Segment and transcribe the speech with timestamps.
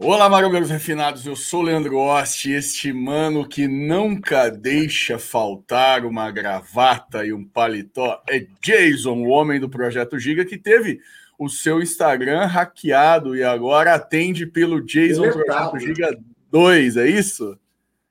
[0.00, 1.26] Olá, maravilhosos refinados.
[1.26, 8.22] Eu sou Leandro Osti, este mano que nunca deixa faltar uma gravata e um paletó
[8.30, 11.00] é Jason, o homem do Projeto Giga, que teve
[11.36, 15.70] o seu Instagram hackeado e agora atende pelo Jason Deletado.
[15.72, 17.58] Projeto Giga 2, é isso?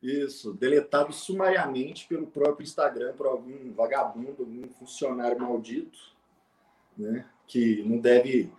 [0.03, 5.97] Isso, deletado sumariamente pelo próprio Instagram por algum vagabundo, algum funcionário maldito,
[6.97, 7.23] né?
[7.47, 8.51] Que não deve.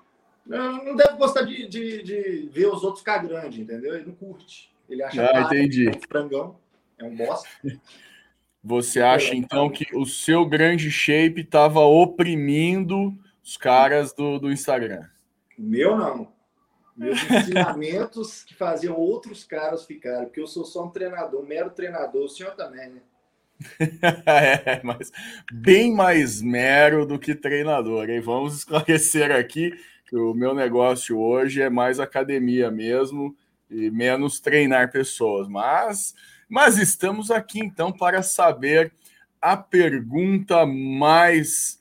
[0.48, 3.94] Não, não deve gostar de, de, de ver os outros ficar grande, entendeu?
[3.94, 4.72] Ele não curte.
[4.88, 5.88] Ele acha Ah, que entendi.
[5.88, 6.56] é um frangão,
[6.98, 7.46] é um bosta.
[8.64, 15.06] Você acha então que o seu grande shape estava oprimindo os caras do, do Instagram?
[15.56, 16.32] Meu não.
[16.96, 21.70] Meus ensinamentos que faziam outros caras ficarem, porque eu sou só um treinador, um mero
[21.70, 23.00] treinador, o senhor também, né?
[24.26, 25.10] É, mas
[25.52, 28.20] bem mais mero do que treinador, hein?
[28.20, 29.72] Vamos esclarecer aqui
[30.08, 33.36] que o meu negócio hoje é mais academia mesmo
[33.70, 35.46] e menos treinar pessoas.
[35.48, 36.14] Mas,
[36.48, 38.90] mas estamos aqui então para saber
[39.40, 41.78] a pergunta mais.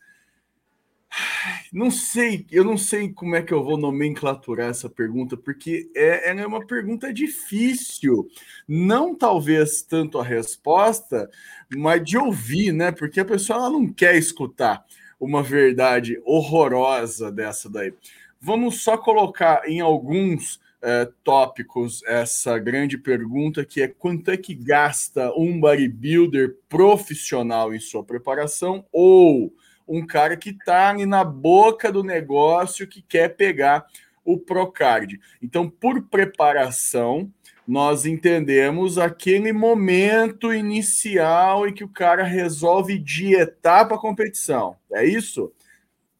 [1.09, 5.89] Ai, Não sei, eu não sei como é que eu vou nomenclaturar essa pergunta, porque
[5.95, 8.27] é, é uma pergunta difícil.
[8.67, 11.29] Não talvez tanto a resposta,
[11.75, 12.91] mas de ouvir, né?
[12.91, 14.85] Porque a pessoa ela não quer escutar
[15.19, 17.93] uma verdade horrorosa dessa daí.
[18.39, 24.53] Vamos só colocar em alguns eh, tópicos essa grande pergunta que é quanto é que
[24.53, 29.51] gasta um bodybuilder profissional em sua preparação ou
[29.87, 33.87] um cara que está na boca do negócio que quer pegar
[34.23, 35.19] o Procard.
[35.41, 37.31] Então, por preparação,
[37.67, 44.77] nós entendemos aquele momento inicial em que o cara resolve dietar para a competição.
[44.91, 45.51] É isso?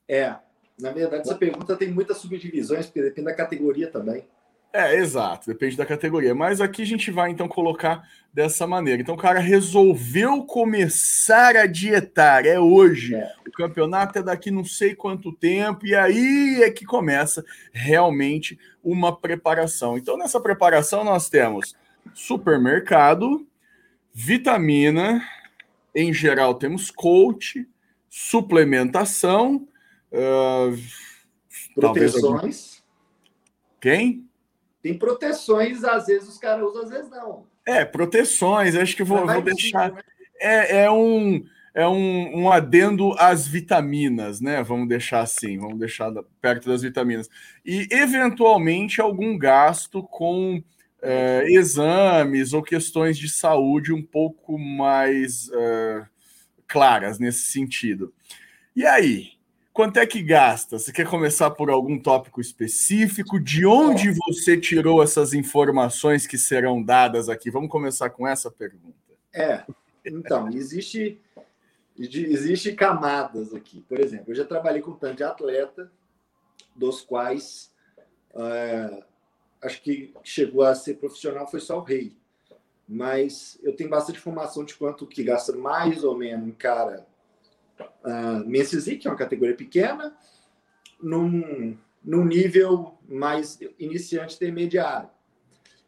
[0.07, 0.35] É,
[0.77, 4.27] na verdade, essa pergunta tem muitas subdivisões, porque depende da categoria também.
[4.73, 6.35] É, exato, depende da categoria.
[6.35, 9.01] Mas aqui a gente vai então colocar dessa maneira.
[9.01, 13.15] Então o cara resolveu começar a dietar, é hoje.
[13.15, 13.33] É.
[13.47, 17.43] O campeonato é daqui não sei quanto tempo, e aí é que começa
[17.73, 19.97] realmente uma preparação.
[19.97, 21.75] Então nessa preparação nós temos
[22.13, 23.47] supermercado,
[24.13, 25.23] vitamina,
[25.95, 27.67] em geral temos coach,
[28.09, 29.67] suplementação,
[30.13, 30.71] ah,
[31.81, 32.83] talvez algum- Proteções.
[33.81, 34.26] quem?
[34.87, 37.45] Tem proteções, às vezes os caras usam, às vezes não.
[37.65, 39.91] É, proteções, acho que vou, vou deixar.
[39.91, 40.01] né?
[40.39, 41.43] É, é um
[41.73, 44.63] é um, um adendo às vitaminas, né?
[44.63, 46.11] Vamos deixar assim, vamos deixar
[46.41, 47.29] perto das vitaminas.
[47.63, 50.63] E, eventualmente, algum gasto com
[51.03, 56.05] é, exames ou questões de saúde um pouco mais é,
[56.67, 58.11] claras nesse sentido.
[58.75, 59.36] E aí?
[59.77, 60.79] Quanto é que gasta?
[60.79, 63.39] Você quer começar por algum tópico específico?
[63.39, 67.51] De onde você tirou essas informações que serão dadas aqui?
[67.51, 68.97] Vamos começar com essa pergunta.
[69.31, 69.63] É,
[70.03, 71.21] então, existe,
[71.95, 73.85] existe camadas aqui.
[73.87, 75.91] Por exemplo, eu já trabalhei com um tanto de atleta,
[76.75, 77.71] dos quais
[78.33, 79.03] é,
[79.61, 82.17] acho que chegou a ser profissional foi só o rei.
[82.89, 87.05] Mas eu tenho bastante informação de quanto que gasta mais ou menos um cara
[87.79, 90.15] uh, Menses que é uma categoria pequena,
[91.01, 95.09] num, num nível mais iniciante intermediário.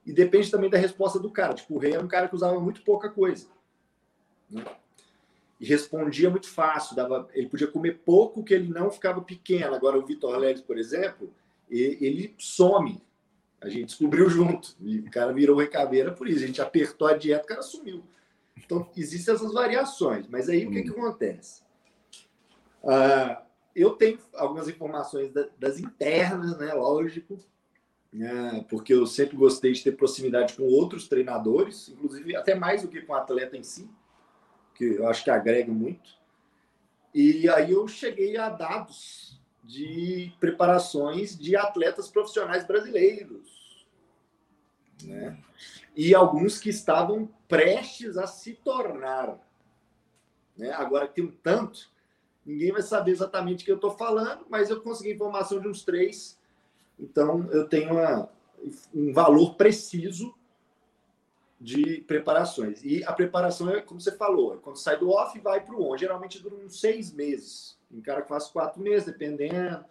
[0.05, 1.53] E depende também da resposta do cara.
[1.53, 3.47] Tipo, o rei era um cara que usava muito pouca coisa.
[4.49, 4.63] né?
[5.59, 6.95] E respondia muito fácil.
[6.95, 9.75] Dava, ele podia comer pouco que ele não ficava pequeno.
[9.75, 11.31] Agora, o Vitor Leles, por exemplo,
[11.69, 13.01] ele some.
[13.61, 14.75] A gente descobriu junto.
[14.79, 16.43] E o cara virou recaveira por isso.
[16.43, 18.03] A gente apertou a dieta, o cara sumiu.
[18.57, 20.27] Então, existem essas variações.
[20.27, 21.61] Mas aí, o que, que acontece?
[22.83, 23.43] Ah,
[23.75, 26.73] eu tenho algumas informações da- das internas, né?
[26.73, 27.39] Lógico,
[28.11, 32.87] né, porque eu sempre gostei de ter proximidade com outros treinadores, inclusive até mais do
[32.87, 33.89] que com o atleta em si,
[34.73, 36.17] que eu acho que agrega muito.
[37.13, 43.85] E aí eu cheguei a dados de preparações de atletas profissionais brasileiros,
[45.03, 45.37] né?
[45.95, 49.37] E alguns que estavam prestes a se tornar,
[50.57, 50.71] né?
[50.71, 51.91] Agora tem um tanto,
[52.49, 55.83] ninguém vai saber exatamente o que eu estou falando, mas eu consegui informação de uns
[55.83, 56.37] três
[56.99, 58.29] então, eu tenho uma-
[58.93, 60.35] um valor preciso
[61.59, 62.83] de preparações.
[62.83, 65.91] E a preparação é, como você falou, é quando sai do off vai para o
[65.91, 65.97] on.
[65.97, 67.77] Geralmente dura uns seis meses.
[67.91, 69.83] Um cara que faz quatro meses, dependendo.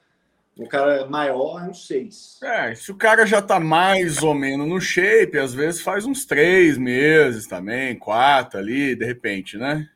[0.59, 2.39] Um cara maior é uns seis.
[2.43, 6.25] É, se o cara já tá mais ou menos no shape, às vezes faz uns
[6.25, 9.89] três meses também, quatro ali, de repente, né?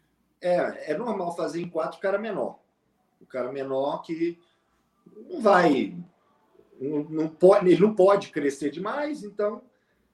[0.43, 2.59] É, é normal fazer em quatro o cara menor.
[3.21, 4.39] O cara menor que
[5.31, 5.97] não vai
[6.81, 9.63] não, não pode, ele não pode crescer demais, então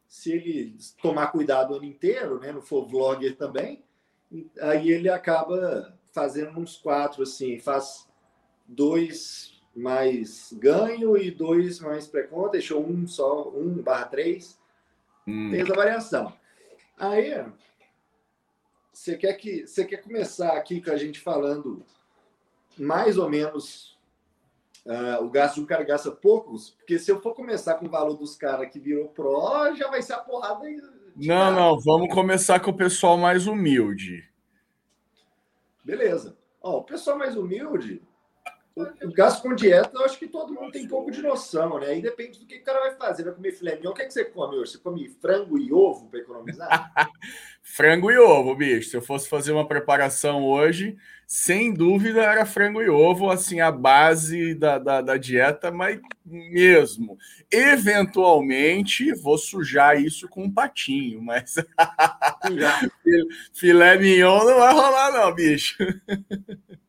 [0.07, 3.83] se ele tomar cuidado o ano inteiro, né, não for vlogger também,
[4.61, 8.09] aí ele acaba fazendo uns quatro assim, faz
[8.67, 14.59] dois mais ganho e dois mais pré-conta, deixou um só, um barra três,
[15.27, 15.51] hum.
[15.51, 16.33] tem essa variação.
[16.97, 17.45] Aí
[18.99, 21.85] você quer que você quer começar aqui com a gente falando
[22.77, 23.97] mais ou menos
[24.85, 27.91] uh, o gasto de um cara gasta poucos, porque se eu for começar com o
[27.91, 30.65] valor dos caras que virou pro, já vai ser a porrada.
[31.15, 34.29] Não, não, vamos começar com o pessoal mais humilde.
[35.85, 36.37] Beleza.
[36.61, 38.03] Ó, o pessoal mais humilde,
[39.03, 41.89] o, gasto com dieta, eu acho que todo mundo tem um pouco de noção, né?
[41.89, 43.25] Aí depende do que o cara vai fazer.
[43.25, 44.73] Vai comer filé mignon, o que, é que você come hoje?
[44.73, 46.93] Você come frango e ovo para economizar?
[47.63, 48.91] frango e ovo, bicho.
[48.91, 50.97] Se eu fosse fazer uma preparação hoje,
[51.27, 57.19] sem dúvida era frango e ovo, assim, a base da, da, da dieta, mas mesmo.
[57.51, 61.57] Eventualmente, vou sujar isso com um patinho, mas
[63.53, 65.77] filé mignon não vai rolar não, bicho.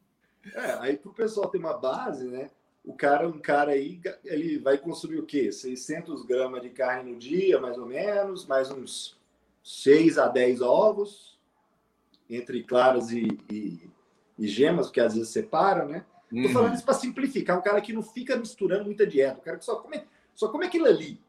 [0.59, 2.49] É, aí para o pessoal ter uma base, né?
[2.83, 5.51] O cara, um cara aí, ele vai consumir o quê?
[5.51, 9.17] 600 gramas de carne no dia, mais ou menos, mais uns
[9.63, 11.37] 6 a 10 ovos,
[12.29, 13.89] entre claras e, e,
[14.37, 16.05] e gemas, porque às vezes separa, né?
[16.31, 16.43] Uhum.
[16.43, 19.57] Tô falando isso para simplificar, um cara que não fica misturando muita dieta, o cara
[19.57, 20.01] que só come,
[20.33, 21.19] só come aquilo ali.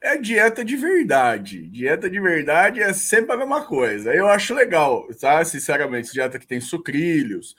[0.00, 1.66] É dieta de verdade.
[1.68, 4.14] Dieta de verdade é sempre a mesma coisa.
[4.14, 5.44] Eu acho legal, tá?
[5.44, 7.56] Sinceramente, dieta que tem sucrilhos,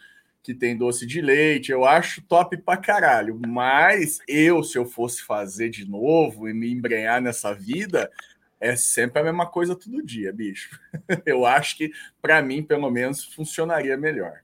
[0.47, 3.37] que tem doce de leite, eu acho top pra caralho.
[3.45, 8.09] Mas eu, se eu fosse fazer de novo e me embrenhar nessa vida,
[8.57, 10.79] é sempre a mesma coisa todo dia, bicho.
[11.25, 11.91] Eu acho que,
[12.21, 14.41] para mim, pelo menos, funcionaria melhor.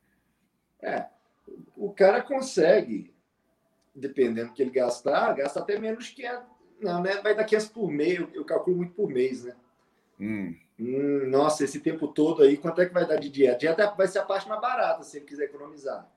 [0.81, 1.05] É,
[1.73, 3.13] o cara consegue,
[3.95, 6.37] dependendo do que ele gastar, gasta até menos que é.
[6.81, 7.21] Não, né?
[7.21, 9.55] Vai dar 500 por mês, eu, eu calculo muito por mês, né?
[10.19, 10.53] Hum.
[10.79, 13.59] Hum, nossa, esse tempo todo aí, quanto é que vai dar de dieta?
[13.59, 16.09] Dieta vai ser a parte mais barata, se ele quiser economizar.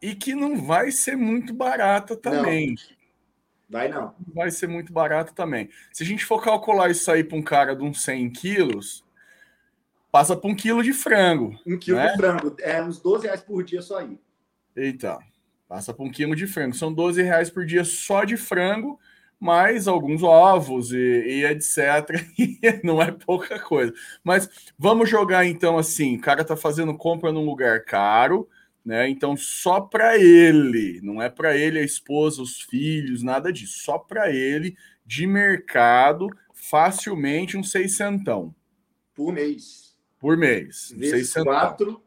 [0.00, 2.74] E que não vai ser muito barata também.
[2.74, 2.94] Não.
[3.68, 4.14] Vai não.
[4.32, 5.68] Vai ser muito barato também.
[5.92, 9.04] Se a gente for calcular isso aí para um cara de uns 100 quilos,
[10.12, 11.58] passa para um quilo de frango.
[11.66, 12.12] Um quilo né?
[12.12, 12.54] de frango.
[12.60, 14.18] É uns 12 reais por dia só aí.
[14.76, 15.18] Eita,
[15.66, 16.76] passa para um quilo de frango.
[16.76, 18.98] São 12 reais por dia só de frango
[19.44, 22.24] mais alguns ovos e, e etc.
[22.82, 23.92] Não é pouca coisa.
[24.22, 24.48] Mas
[24.78, 28.48] vamos jogar então assim: o cara tá fazendo compra num lugar caro,
[28.84, 29.08] né?
[29.08, 33.98] Então só para ele, não é para ele, a esposa, os filhos, nada disso, só
[33.98, 38.54] para ele de mercado, facilmente um seiscentão
[39.14, 39.94] por mês.
[40.18, 40.92] Por mês.
[40.96, 42.02] Vezes quatro.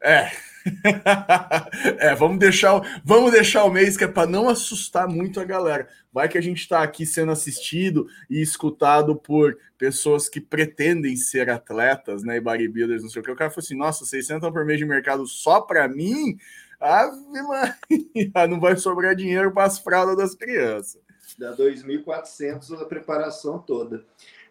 [0.00, 0.30] É.
[1.98, 5.88] é, vamos deixar, vamos deixar o mês que é para não assustar muito a galera.
[6.12, 11.50] Vai que a gente está aqui sendo assistido e escutado por pessoas que pretendem ser
[11.50, 13.30] atletas, né, e bodybuilders, não sei o que.
[13.30, 16.36] O cara falou assim: "Nossa, 600 por mês de mercado só para mim?
[16.80, 21.00] Ave Maria, não vai sobrar dinheiro para as fraldas das crianças."
[21.38, 24.04] Dá 2.400 a preparação toda.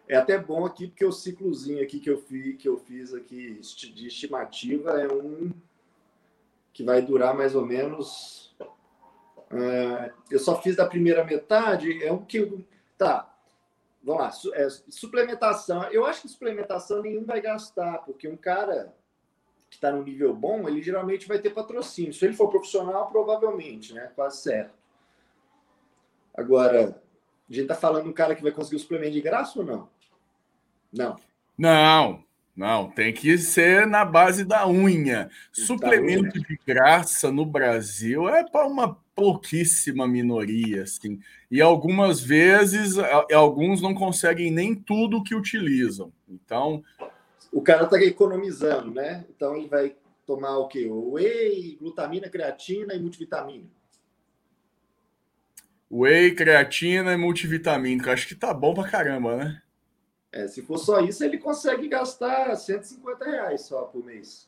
[0.08, 3.60] É até bom aqui porque o ciclozinho aqui que eu fiz, que eu fiz aqui
[3.92, 5.52] de estimativa é um
[6.72, 8.54] que vai durar mais ou menos.
[9.50, 12.64] Uh, eu só fiz da primeira metade, é um que.
[12.98, 13.34] Tá,
[14.02, 14.30] vamos lá.
[14.30, 15.84] Su, é, suplementação.
[15.84, 18.94] Eu acho que suplementação nenhum vai gastar, porque um cara
[19.68, 22.12] que está no nível bom, ele geralmente vai ter patrocínio.
[22.12, 24.12] Se ele for profissional, provavelmente, né?
[24.14, 24.74] Quase certo.
[26.34, 27.02] Agora,
[27.48, 29.95] a gente está falando um cara que vai conseguir o suplemento de graça ou não?
[30.96, 31.16] Não.
[31.58, 32.26] Não.
[32.56, 35.28] Não, tem que ser na base da unha.
[35.52, 41.20] Suplemento de graça no Brasil é para uma pouquíssima minoria, assim.
[41.50, 42.94] E algumas vezes
[43.30, 46.10] alguns não conseguem nem tudo que utilizam.
[46.26, 46.82] Então,
[47.52, 49.26] o cara está economizando, né?
[49.28, 49.94] Então ele vai
[50.26, 50.88] tomar o quê?
[50.90, 53.66] Whey, glutamina, creatina e multivitamina.
[55.90, 58.08] Whey, creatina e multivitamínico.
[58.08, 59.62] Acho que tá bom pra caramba, né?
[60.36, 64.46] É, se for só isso, ele consegue gastar 150 reais só por mês.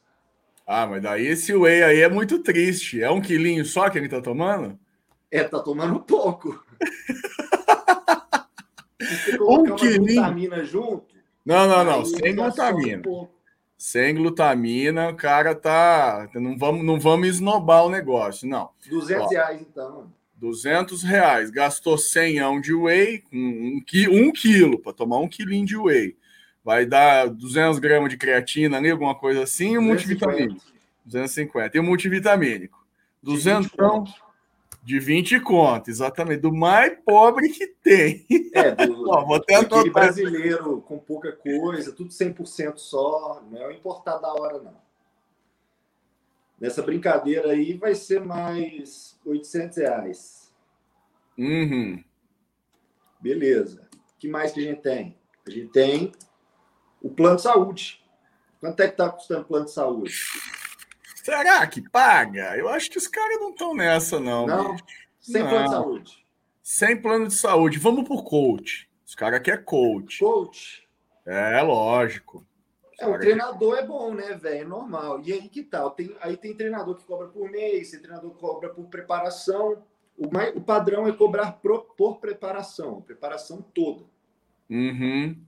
[0.66, 3.02] Ah, mas daí esse whey aí é muito triste.
[3.02, 4.78] É um quilinho só que ele tá tomando?
[5.30, 6.62] É, tá tomando pouco.
[9.40, 10.04] um quilinho.
[10.04, 11.16] glutamina junto.
[11.42, 12.04] Não, não, não.
[12.04, 13.08] Sem glutamina.
[13.08, 13.26] Um
[13.78, 16.28] sem glutamina, o cara tá.
[16.34, 18.68] Não vamos, não vamos esnobar o negócio, não.
[18.90, 20.12] 200 Ó, reais, então.
[20.38, 25.76] 200 reais, gastou 100 de whey, um, um, um quilo, para tomar um quilinho de
[25.76, 26.16] whey.
[26.64, 30.62] Vai dar 200 gramas de creatina ali, alguma coisa assim, e o multivitamínico.
[31.04, 31.76] 250.
[31.76, 32.86] E o multivitamínico.
[33.22, 33.68] 200,
[34.84, 36.40] De 20 conto, exatamente.
[36.40, 38.24] Do mais pobre que tem.
[38.54, 43.42] É, do, Ó, vou até aquele brasileiro com pouca coisa, tudo 100% só.
[43.50, 44.76] Não é o importar da hora, não.
[46.60, 50.54] Nessa brincadeira aí vai ser mais 800 reais.
[51.36, 52.02] Uhum.
[53.20, 53.88] Beleza.
[53.92, 55.18] O que mais que a gente tem?
[55.46, 56.12] A gente tem
[57.00, 58.04] o plano de saúde.
[58.60, 60.14] Quanto é que está custando o plano de saúde?
[61.22, 62.56] Será que paga?
[62.56, 64.46] Eu acho que os caras não estão nessa, não.
[64.46, 64.84] Não, bicho.
[65.20, 65.50] sem não.
[65.50, 66.26] plano de saúde.
[66.62, 67.78] Sem plano de saúde.
[67.78, 68.88] Vamos por coach.
[69.06, 70.18] Os caras querem coach.
[70.18, 70.88] Coach.
[71.26, 72.47] É, lógico.
[72.98, 74.62] É, o treinador é bom, né, velho?
[74.62, 75.20] É normal.
[75.24, 75.92] E aí que tal?
[75.92, 79.84] Tem, aí tem treinador que cobra por mês, tem treinador que cobra por preparação.
[80.16, 84.04] O, mais, o padrão é cobrar pro, por preparação, preparação toda.
[84.68, 85.40] Uhum.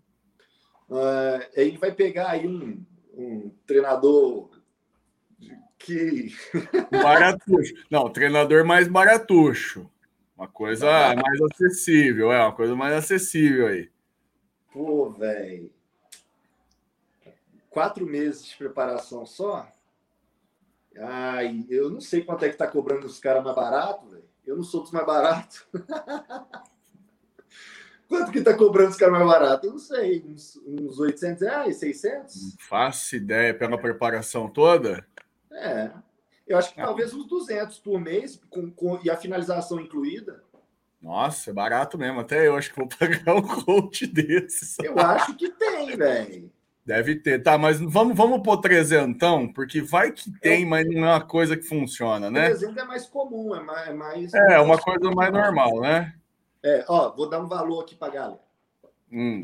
[0.88, 4.50] Uh, ele vai pegar aí um, um treinador
[5.76, 6.33] que.
[6.90, 7.75] Baratuxo.
[7.90, 9.90] Não, treinador mais baratuxo.
[10.37, 13.90] Uma coisa mais acessível, é, uma coisa mais acessível aí.
[14.73, 15.71] Pô, velho.
[17.71, 19.67] Quatro meses de preparação só?
[20.99, 24.29] Ai, eu não sei quanto é que tá cobrando os caras mais barato, velho.
[24.45, 25.65] Eu não sou dos mais baratos.
[28.09, 29.67] Quanto que tá cobrando os caras mais barato?
[29.69, 32.43] Eu não sei, uns, uns 800 reais, 600?
[32.43, 35.07] Não faço ideia, pela preparação toda?
[35.53, 35.93] É,
[36.45, 36.85] eu acho que é.
[36.85, 40.43] talvez uns 200 por mês, com, com, e a finalização incluída.
[41.00, 42.19] Nossa, é barato mesmo.
[42.19, 44.77] Até eu acho que vou pagar um coach desses.
[44.81, 46.50] Eu acho que tem, velho.
[46.85, 47.43] Deve ter.
[47.43, 51.57] Tá, mas vamos, vamos pôr trezentão, porque vai que tem, mas não é uma coisa
[51.57, 52.47] que funciona, né?
[52.47, 53.89] Trezento é mais comum, é mais...
[53.89, 56.15] É, mais, é uma coisa mais normal, né?
[56.63, 58.41] É, ó, vou dar um valor aqui para galera.
[59.13, 59.43] Hum.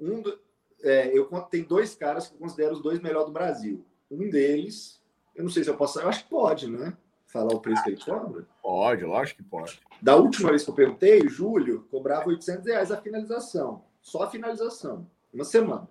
[0.00, 0.38] Um do,
[0.82, 3.84] é, eu tenho dois caras que eu considero os dois melhores do Brasil.
[4.10, 5.00] Um deles,
[5.34, 6.96] eu não sei se eu posso, eu acho que pode, né?
[7.26, 8.46] Falar o preço que ele cobra.
[8.62, 9.80] Pode, lógico que pode.
[10.00, 13.84] Da última vez que eu perguntei, o Júlio cobrava 800 reais a finalização.
[14.00, 15.06] Só a finalização.
[15.32, 15.86] Uma semana.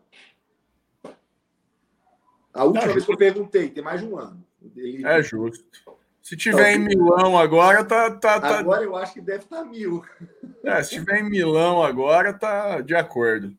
[2.54, 4.44] A última é vez que eu perguntei, tem mais de um ano.
[4.76, 5.06] Ele...
[5.06, 5.66] É justo.
[6.22, 8.60] Se tiver em Milão agora, tá, tá, tá.
[8.60, 10.04] Agora eu acho que deve estar tá mil.
[10.62, 13.56] É, se tiver em Milão agora, tá de acordo.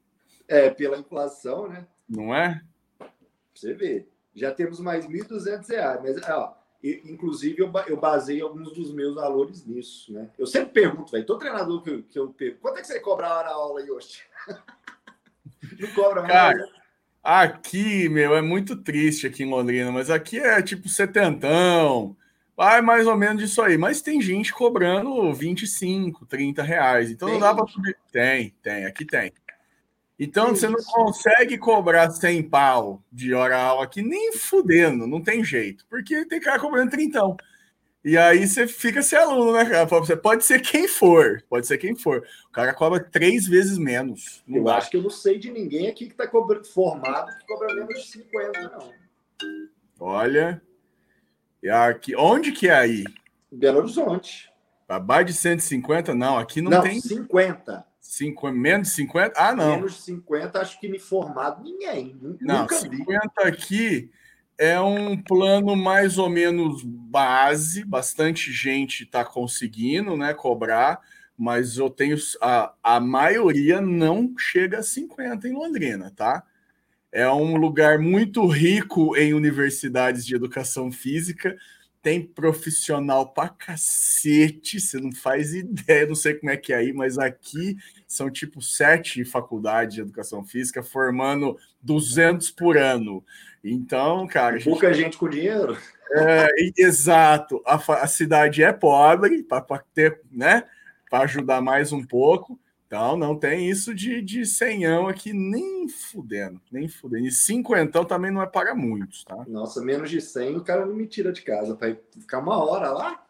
[0.47, 1.87] É, pela inflação, né?
[2.07, 2.61] Não é?
[3.55, 4.07] Você vê.
[4.35, 6.01] Já temos mais R$ 1.200.
[6.03, 10.31] Mas, ó, inclusive, eu, eu basei alguns dos meus valores nisso, né?
[10.39, 13.01] Eu sempre pergunto, velho, todo treinador que eu, que eu pergunto, quanto é que você
[13.01, 14.23] cobra a hora aula, Yoshi?
[15.81, 16.33] Não cobra mais.
[16.33, 16.69] Cara?
[17.23, 22.17] Aqui, meu, é muito triste aqui em Londrina, mas aqui é tipo setentão.
[22.57, 23.79] Vai mais ou menos disso aí.
[23.79, 27.11] Mas tem gente cobrando 25, 30 reais.
[27.11, 27.39] Então tem.
[27.39, 27.97] não dá para subir.
[28.11, 29.33] Tem, tem, aqui tem.
[30.19, 35.45] Então você não consegue cobrar 100 pau de hora aula aqui, nem fudendo, não tem
[35.45, 35.87] jeito.
[35.89, 37.21] Porque tem cara cobrando 30.
[38.05, 39.85] E aí você fica sem aluno, né, cara?
[39.85, 42.25] Você pode ser quem for, pode ser quem for.
[42.49, 44.43] O cara cobra três vezes menos.
[44.49, 44.77] Eu dá.
[44.77, 46.31] acho que eu não sei de ninguém aqui que está
[46.73, 48.93] formado que cobra menos de 50, não.
[50.01, 50.63] Olha,
[51.63, 53.05] e aqui, onde que é aí?
[53.51, 54.53] Belo Horizonte.
[54.89, 56.15] Abaixo de 150?
[56.15, 57.01] Não, aqui não, não tem.
[57.01, 57.85] 50.
[58.01, 59.33] Cinco, menos de 50?
[59.37, 59.77] Ah, não.
[59.77, 62.17] Menos de 50, acho que me formado ninguém.
[62.41, 63.49] Não, Nunca 50 vi.
[63.49, 64.11] aqui
[64.59, 71.01] é um plano mais ou menos base, bastante gente está conseguindo né, cobrar,
[71.37, 72.17] mas eu tenho.
[72.43, 76.43] A, a maioria não chega a 50 em Londrina, tá?
[77.13, 81.57] É um lugar muito rico em universidades de educação física.
[82.03, 86.93] Tem profissional pra cacete, você não faz ideia, não sei como é que é aí,
[86.93, 87.77] mas aqui
[88.07, 93.25] são tipo sete faculdades de educação física formando 200 por ano.
[93.63, 94.59] Então, cara.
[94.63, 95.77] Pouca gente, gente com dinheiro.
[96.13, 97.63] É, exato.
[97.67, 100.65] A, a cidade é pobre para ter, né?
[101.11, 102.59] Para ajudar mais um pouco.
[102.89, 107.27] Então, não tem isso de, de senhão aqui, nem fudendo, nem fudendo.
[107.27, 109.45] E cinquentão também não é para muitos, tá?
[109.47, 112.91] Nossa, menos de 100 o cara não me tira de casa para ficar uma hora
[112.91, 113.23] lá.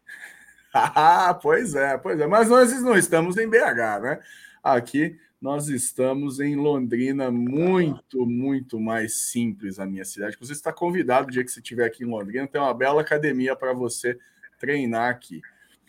[0.70, 2.26] ah, pois é, pois é.
[2.26, 4.20] Mas nós não estamos em BH, né?
[4.62, 10.36] Aqui nós estamos em Londrina, muito, muito mais simples a minha cidade.
[10.38, 13.56] Você está convidado, o dia que você estiver aqui em Londrina, tem uma bela academia
[13.56, 14.18] para você
[14.58, 15.40] treinar aqui.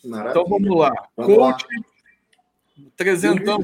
[0.06, 0.32] Maravilha.
[0.32, 0.94] Então vamos lá.
[1.18, 1.97] Vamos Coach lá.
[2.96, 3.60] Trezentão.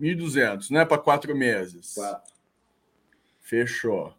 [0.00, 0.84] 1.200, né?
[0.84, 1.94] Para quatro meses.
[1.94, 2.34] Quatro.
[3.40, 4.14] Fechou.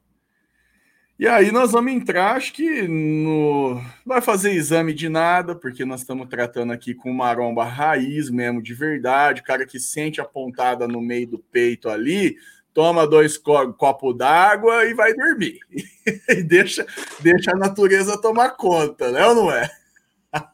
[1.19, 3.81] E aí nós vamos entrar, acho que no.
[4.05, 8.75] Vai fazer exame de nada, porque nós estamos tratando aqui com maromba raiz mesmo, de
[8.75, 12.37] verdade, o cara que sente a pontada no meio do peito ali,
[12.71, 15.59] toma dois co copos d'água e vai dormir.
[16.29, 16.85] e deixa,
[17.19, 19.67] deixa a natureza tomar conta, né ou não é?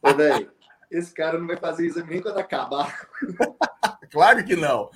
[0.01, 0.52] Ô,
[0.97, 3.07] esse cara não vai fazer exame nem quando acabar.
[4.11, 4.89] claro que não.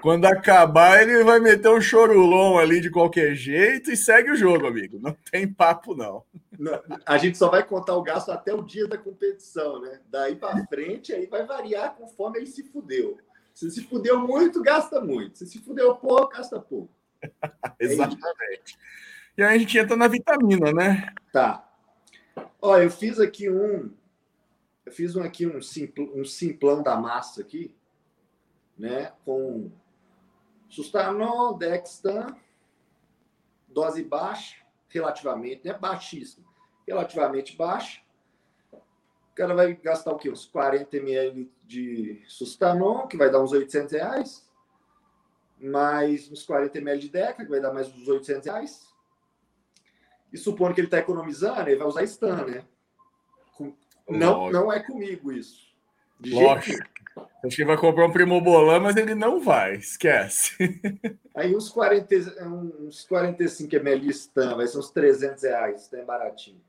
[0.00, 4.66] Quando acabar, ele vai meter um chorulão ali de qualquer jeito e segue o jogo,
[4.66, 4.98] amigo.
[5.00, 6.24] Não tem papo, não.
[6.58, 10.00] não a gente só vai contar o gasto até o dia da competição, né?
[10.10, 13.16] Daí para frente, aí vai variar conforme ele se fudeu.
[13.54, 15.38] Se se fudeu muito, gasta muito.
[15.38, 16.92] Se se fudeu pouco, gasta pouco.
[17.80, 18.76] Exatamente.
[19.36, 21.12] E aí a gente entra na vitamina, né?
[21.32, 21.66] Tá.
[22.60, 23.90] Olha, eu fiz aqui um.
[24.84, 27.74] Eu fiz um aqui um, simpl, um simplão da massa aqui,
[28.78, 29.12] né?
[29.24, 29.70] Com
[30.68, 32.36] Sustanol, Dextan,
[33.68, 34.56] dose baixa,
[34.88, 35.74] relativamente, né?
[35.74, 36.46] Baixíssima.
[36.86, 38.02] Relativamente baixa.
[38.72, 40.30] O cara vai gastar o quê?
[40.30, 44.48] Uns 40 ml de Sustanon, que vai dar uns 800 reais.
[45.58, 48.94] Mais uns 40 ml de Deca, que vai dar mais uns 800 reais.
[50.32, 52.64] E supondo que ele está economizando, ele vai usar Stan, né?
[53.56, 53.74] Com...
[54.08, 55.64] Não, não é comigo isso.
[56.20, 56.94] De Lógico.
[57.44, 60.56] Acho que vai comprar um Primobolan, mas ele não vai, esquece.
[61.34, 62.14] Aí uns, 40,
[62.46, 66.60] uns 45 ml Stan, vai ser uns 300 reais, tá baratinho.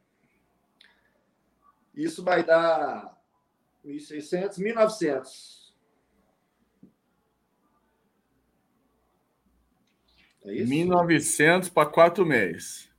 [1.96, 3.18] Isso vai dar
[3.86, 5.66] 1.600, 1.900.
[10.44, 10.72] É isso?
[10.72, 12.90] 1.900 para quatro meses.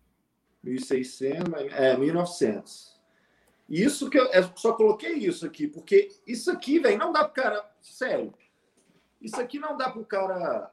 [0.65, 2.96] 1.600, é 1.900.
[3.69, 7.43] Isso que eu, eu, só coloquei isso aqui, porque isso aqui, velho, não dá para
[7.43, 7.71] cara.
[7.81, 8.33] Sério.
[9.21, 10.71] Isso aqui não dá para o cara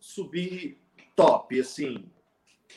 [0.00, 0.78] subir
[1.14, 2.04] top, assim.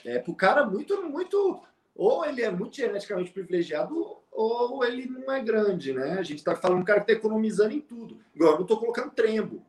[0.04, 1.64] É para o cara muito, muito.
[1.96, 6.20] Ou ele é muito geneticamente privilegiado, ou ele não é grande, né?
[6.20, 8.20] A gente está falando um cara que está economizando em tudo.
[8.36, 9.64] Igual eu não estou colocando trembo.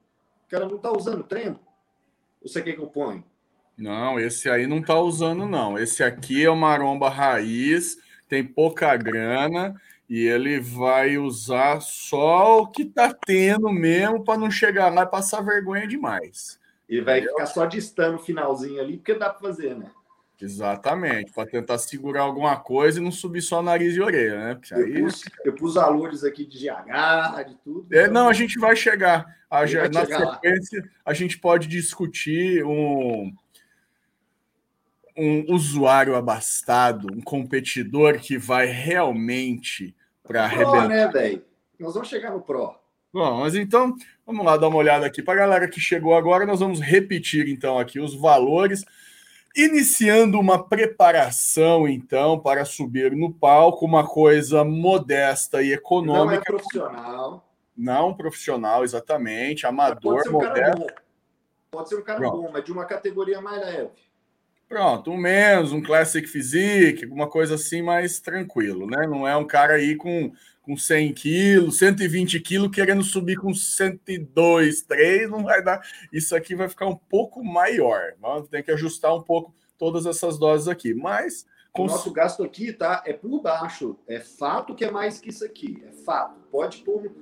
[0.47, 1.61] O cara não está usando trembo.
[2.43, 3.25] Você quer que eu ponha?
[3.77, 5.79] Não, esse aí não está usando, não.
[5.79, 7.99] Esse aqui é uma aromba raiz,
[8.29, 9.75] tem pouca grana
[10.09, 15.07] e ele vai usar só o que está tendo mesmo para não chegar lá e
[15.07, 16.59] passar vergonha demais.
[16.89, 17.35] E vai Entendeu?
[17.35, 19.91] ficar só distando o finalzinho ali, porque dá para fazer, né?
[20.41, 24.55] Exatamente, para tentar segurar alguma coisa e não subir só nariz e orelha, né?
[24.55, 24.95] Porque aí...
[24.95, 27.87] eu, pus, eu pus valores aqui de GH, de tudo.
[27.91, 29.35] É, não, a gente vai chegar.
[29.49, 30.89] A, na chegar sequência, lá.
[31.07, 33.33] a gente pode discutir um,
[35.17, 40.89] um usuário abastado, um competidor que vai realmente para arrebentar.
[40.89, 41.45] né, velho?
[41.79, 42.75] Nós vamos chegar no Pro.
[43.13, 43.95] Bom, mas então,
[44.27, 45.23] vamos lá dar uma olhada aqui.
[45.23, 48.85] Para a galera que chegou agora, nós vamos repetir então aqui os valores
[49.57, 56.25] Iniciando uma preparação, então, para subir no palco, uma coisa modesta e econômica.
[56.27, 57.49] Não é profissional.
[57.75, 59.67] Não profissional, exatamente.
[59.67, 60.87] Amador, pode modesto.
[61.71, 62.43] Pode ser um cara Pronto.
[62.43, 63.89] bom, mas de uma categoria mais leve.
[64.69, 69.07] Pronto, um menos, um Classic Physique, alguma coisa assim mais tranquilo, né?
[69.07, 70.33] Não é um cara aí com
[70.67, 75.81] com 100 quilos, 120 quilos, querendo subir com 102, 3, não vai dar.
[76.13, 78.15] Isso aqui vai ficar um pouco maior.
[78.51, 80.93] Ter que ajustar um pouco todas essas doses aqui.
[80.93, 81.47] Mas.
[81.73, 83.03] O nosso gasto aqui, tá?
[83.07, 83.97] É por baixo.
[84.09, 85.81] É fato que é mais que isso aqui.
[85.87, 86.41] É fato.
[86.51, 87.13] Pode pôr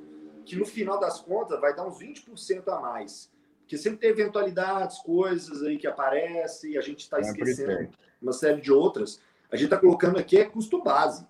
[0.47, 3.31] que no final das contas vai dar uns 20% a mais.
[3.75, 7.89] Porque sempre tem eventualidades, coisas aí que aparecem e a gente está esquecendo
[8.23, 9.21] uma série de outras.
[9.51, 11.27] A gente está colocando aqui é custo base.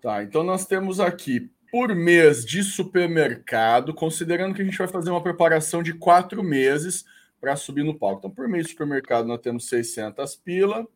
[0.00, 5.10] Tá, então nós temos aqui por mês de supermercado, considerando que a gente vai fazer
[5.10, 7.04] uma preparação de quatro meses
[7.40, 8.18] para subir no palco.
[8.18, 10.86] Então, por mês de supermercado, nós temos 600 pila.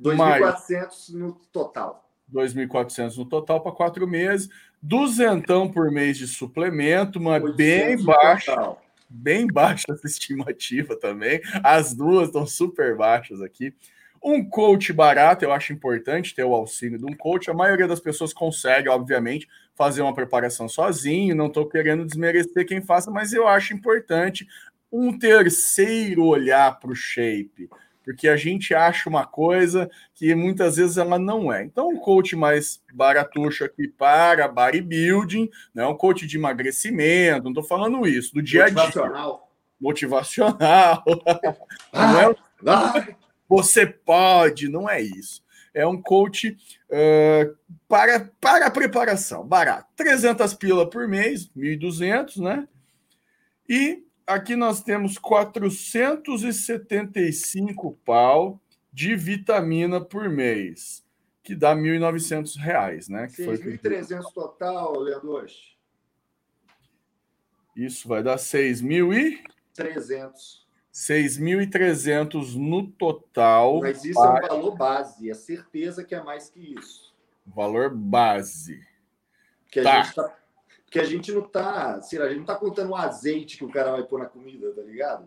[0.00, 2.10] 2.400 no total.
[2.32, 4.48] 2.400 no total para quatro meses.
[4.82, 8.56] Duzentão por mês de suplemento, uma bem baixa.
[8.56, 8.89] Total.
[9.10, 11.40] Bem baixa essa estimativa também.
[11.64, 13.74] As duas estão super baixas aqui.
[14.22, 17.50] Um coach barato, eu acho importante ter o auxílio de um coach.
[17.50, 21.34] A maioria das pessoas consegue, obviamente, fazer uma preparação sozinho.
[21.34, 24.46] Não estou querendo desmerecer quem faça, mas eu acho importante
[24.92, 27.68] um terceiro olhar para o shape,
[28.10, 31.62] porque a gente acha uma coisa que muitas vezes ela não é.
[31.62, 35.86] Então, um coach mais baratucho aqui para bodybuilding, né?
[35.86, 38.82] um coach de emagrecimento, não estou falando isso, do dia a dia.
[38.82, 39.52] Motivacional.
[39.80, 41.04] Motivacional.
[41.94, 42.34] não é?
[42.60, 43.16] Vai
[43.48, 45.44] você pode, não é isso.
[45.72, 46.56] É um coach
[46.88, 49.86] uh, para, para a preparação, barato.
[49.94, 52.66] 300 pila por mês, 1.200, né?
[53.68, 54.02] E
[54.34, 58.60] aqui nós temos 475 pau
[58.92, 61.04] de vitamina por mês,
[61.42, 63.28] que dá 1.900 reais, né?
[63.28, 65.46] Que 6.300 total, Leandro.
[67.76, 69.44] Isso vai dar 6.000 e...
[69.74, 70.66] 300.
[70.92, 73.80] 6.300 no total.
[73.80, 74.46] Mas isso para...
[74.46, 77.14] é um valor base, é certeza que é mais que isso.
[77.46, 78.86] Valor base.
[79.70, 80.02] Que a tá.
[80.02, 80.36] gente tá.
[80.90, 82.02] Porque a gente não tá.
[82.02, 84.26] Sei lá, a gente não tá contando o azeite que o cara vai pôr na
[84.26, 85.24] comida, tá ligado?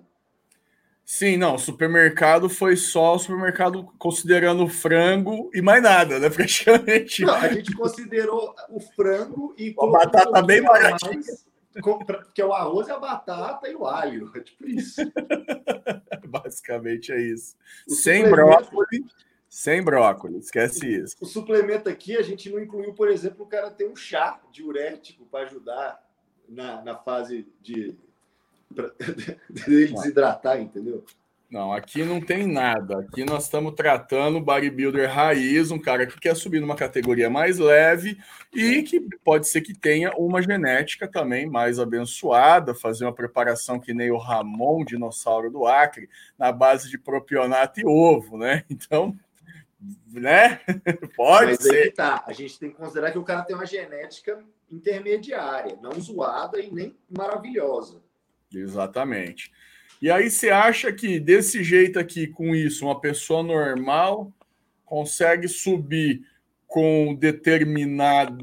[1.06, 6.28] Sim, não, supermercado foi só o supermercado considerando o frango e mais nada, né?
[6.30, 7.24] Praticamente.
[7.24, 11.02] Não, a gente considerou o frango e a batata bem mais,
[12.34, 14.30] que é o arroz, a batata e o alho.
[14.36, 15.02] É tipo isso.
[16.28, 17.56] Basicamente é isso.
[17.88, 19.06] O sem brócolis,
[19.54, 21.16] sem brócolis, esquece isso.
[21.22, 25.28] O suplemento aqui, a gente não incluiu, por exemplo, o cara ter um chá diurético
[25.28, 26.04] para ajudar
[26.50, 27.96] na, na fase de
[28.74, 28.92] para
[29.48, 31.06] desidratar, entendeu?
[31.52, 33.02] Não, aqui não tem nada.
[33.02, 37.60] Aqui nós estamos tratando o bodybuilder raiz, um cara que quer subir numa categoria mais
[37.60, 38.18] leve
[38.52, 43.94] e que pode ser que tenha uma genética também mais abençoada, fazer uma preparação que
[43.94, 48.64] nem o Ramon, dinossauro do Acre, na base de propionato e ovo, né?
[48.74, 49.16] Então,
[50.12, 50.60] né?
[51.16, 51.92] Pode Mas ser.
[51.94, 52.24] Tá.
[52.26, 56.72] A gente tem que considerar que o cara tem uma genética intermediária, não zoada e
[56.72, 58.02] nem maravilhosa.
[58.52, 59.52] Exatamente.
[60.02, 64.32] E aí você acha que desse jeito aqui, com isso, uma pessoa normal
[64.86, 66.26] consegue subir
[66.68, 68.36] com determinada,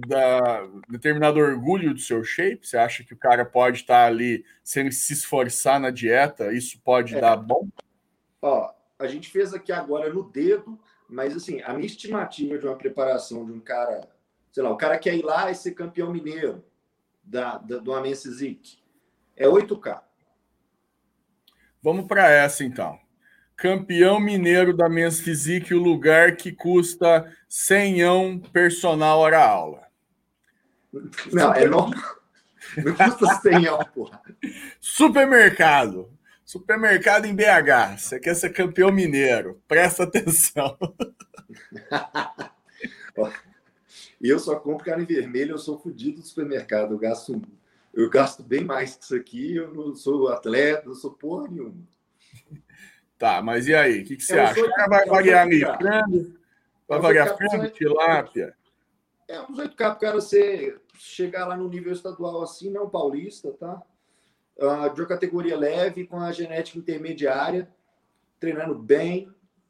[0.89, 2.67] determinado orgulho do seu shape?
[2.67, 6.53] Você acha que o cara pode estar ali sem se esforçar na dieta?
[6.53, 7.21] Isso pode é.
[7.21, 7.69] dar bom?
[8.41, 10.79] Ó, a gente fez aqui agora no dedo,
[11.11, 14.09] mas assim, a minha estimativa de uma preparação de um cara,
[14.53, 16.65] sei lá, o cara quer ir lá e ser campeão mineiro
[17.23, 18.79] da, da, do Amense Zik
[19.37, 20.03] é 8K.
[21.83, 22.99] Vamos para essa então.
[23.57, 29.87] Campeão mineiro da Men's Physique, o lugar que custa 100 personal hora aula.
[31.33, 32.01] Não, é normal.
[32.77, 34.23] Não custa 100 porra.
[34.81, 36.11] Supermercado.
[36.51, 37.97] Supermercado em BH.
[37.97, 39.63] Você quer ser campeão mineiro.
[39.69, 40.77] Presta atenção.
[44.21, 46.93] Eu só compro carne vermelha, eu sou fodido do supermercado.
[46.93, 47.41] Eu gasto
[47.95, 51.83] eu gasto bem mais que isso aqui, eu não sou atleta, não sou porra nenhuma.
[53.17, 54.03] Tá, mas e aí?
[54.03, 54.61] O que, que você é, acha?
[54.61, 56.35] Sou, vai variar ali frango?
[56.87, 58.55] Vai variar frango, tilápia?
[59.27, 63.53] É uns 8K para o cara ser, chegar lá no nível estadual assim, não paulista,
[63.53, 63.81] tá?
[64.61, 67.73] Uh, de uma categoria leve, com a genética intermediária,
[68.39, 69.29] treinando bem.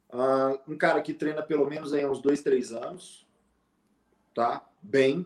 [0.09, 3.25] Uh, um cara que treina pelo menos aí uns dois, três anos,
[4.35, 4.67] tá?
[4.81, 5.25] Bem,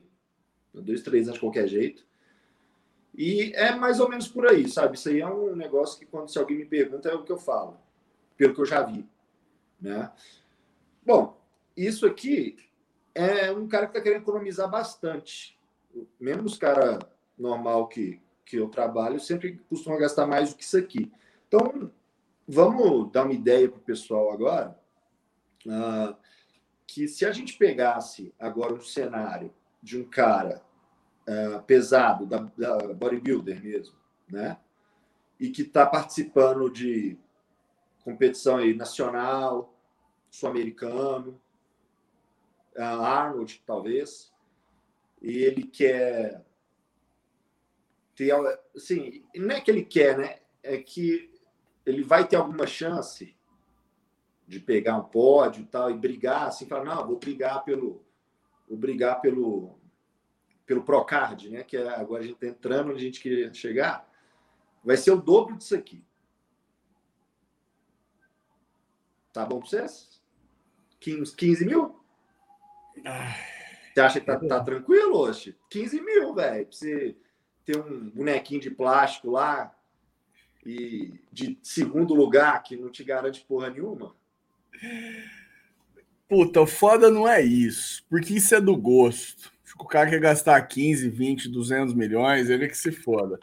[0.71, 2.05] dois, três anos de qualquer jeito.
[3.17, 4.97] E é mais ou menos por aí, sabe?
[4.97, 7.37] Isso aí é um negócio que quando se alguém me pergunta é o que eu
[7.37, 7.79] falo,
[8.37, 9.07] pelo que eu já vi,
[9.79, 10.11] né?
[11.03, 11.39] Bom,
[11.77, 12.57] isso aqui
[13.13, 15.57] é um cara que está querendo economizar bastante.
[16.19, 16.99] Mesmo os caras
[17.37, 21.11] normal que, que eu trabalho sempre costumam gastar mais do que isso aqui.
[21.47, 21.91] Então,
[22.47, 24.79] vamos dar uma ideia para o pessoal agora,
[25.65, 26.15] uh,
[26.85, 30.63] que se a gente pegasse agora um cenário de um cara
[31.27, 33.95] uh, pesado, da, da, bodybuilder mesmo,
[34.29, 34.57] né?
[35.39, 37.17] E que está participando de
[38.03, 39.75] competição aí nacional,
[40.29, 41.41] sul-americano,
[42.77, 44.31] uh, Arnold, talvez,
[45.21, 46.45] e ele quer
[48.15, 48.33] ter,
[48.75, 50.39] assim, não é que ele quer, né?
[50.63, 51.31] É que
[51.85, 53.35] ele vai ter alguma chance
[54.47, 58.03] de pegar um pódio e tal e brigar, assim, falar, não, vou brigar pelo,
[58.67, 59.79] vou brigar pelo
[60.65, 61.63] pelo Procard, né?
[61.63, 64.09] Que é, agora a gente está entrando onde a gente queria chegar,
[64.83, 66.03] vai ser o dobro disso aqui.
[69.31, 70.23] Tá bom para vocês?
[70.99, 71.99] 15, 15 mil?
[73.93, 75.57] Você acha que tá, tá tranquilo hoje?
[75.69, 76.65] 15 mil, velho.
[76.65, 77.17] Pra você
[77.65, 79.75] ter um bonequinho de plástico lá
[80.65, 84.15] e de segundo lugar que não te garante porra nenhuma.
[86.27, 90.61] Puta, o foda não é isso, porque isso é do gosto o cara quer gastar
[90.61, 93.39] 15, 20, 200 milhões, ele que se foda.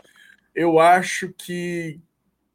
[0.54, 2.00] Eu acho que,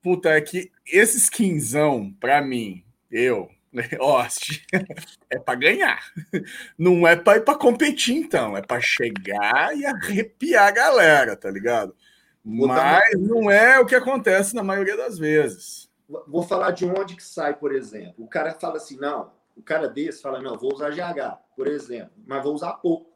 [0.01, 4.65] puta, é que esses quinzão, para mim, eu, né, Oste,
[5.29, 5.99] é para ganhar.
[6.77, 8.55] Não é para ir para competir, então.
[8.57, 11.95] É para chegar e arrepiar a galera, tá ligado?
[12.43, 15.89] Mas não é o que acontece na maioria das vezes.
[16.27, 18.23] Vou falar de onde que sai, por exemplo.
[18.23, 22.13] O cara fala assim, não, o cara desse fala, não, vou usar GH, por exemplo,
[22.25, 23.11] mas vou usar pouco.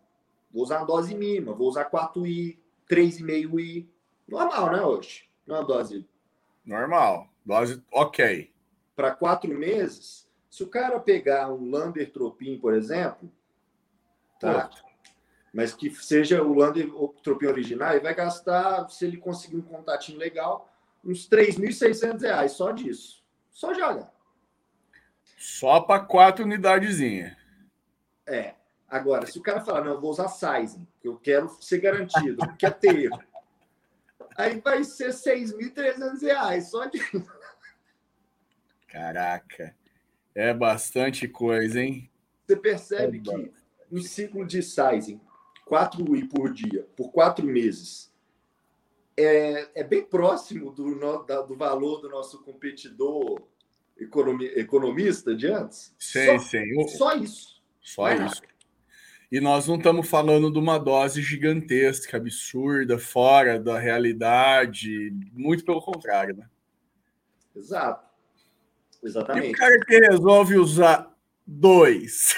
[0.52, 2.58] Vou usar uma dose mínima, vou usar 4I,
[2.90, 3.88] 3,5I.
[4.28, 5.30] Normal, né, hoje?
[5.48, 6.06] Não é uma dose.
[6.66, 7.30] Normal.
[7.46, 8.52] Dose ok.
[8.96, 13.32] Para quatro meses, se o cara pegar um Lander Tropin, por exemplo,
[14.38, 14.70] tá?
[15.54, 16.92] Mas que seja o Lander
[17.24, 20.70] Tropin original, ele vai gastar, se ele conseguir um contatinho legal,
[21.04, 23.24] uns 3.600 reais só disso.
[23.50, 24.12] Só joga.
[25.38, 27.34] Só para quatro unidadezinhas.
[28.28, 28.56] É.
[28.90, 32.58] Agora, se o cara falar, não, eu vou usar sizing, eu quero ser garantido, não
[32.58, 33.10] quer ter.
[34.38, 37.00] Aí vai ser 6.300 reais, só de.
[38.90, 39.74] Caraca,
[40.36, 42.10] é bastante coisa, hein?
[42.46, 43.52] Você percebe é que
[43.92, 45.20] um ciclo de sizing,
[45.66, 48.12] 4 UI por dia, por quatro meses,
[49.18, 53.42] é, é bem próximo do, no, da, do valor do nosso competidor
[53.98, 55.94] economi, economista de antes.
[56.00, 56.88] Sim, só, sim.
[56.88, 57.62] Só isso.
[57.82, 58.42] Só isso.
[59.32, 65.14] E nós não estamos falando de uma dose gigantesca, absurda, fora da realidade.
[65.32, 66.50] Muito pelo contrário, né?
[67.56, 68.11] Exato.
[69.04, 69.48] Exatamente.
[69.48, 71.12] E o cara que resolve usar
[71.46, 72.36] dois.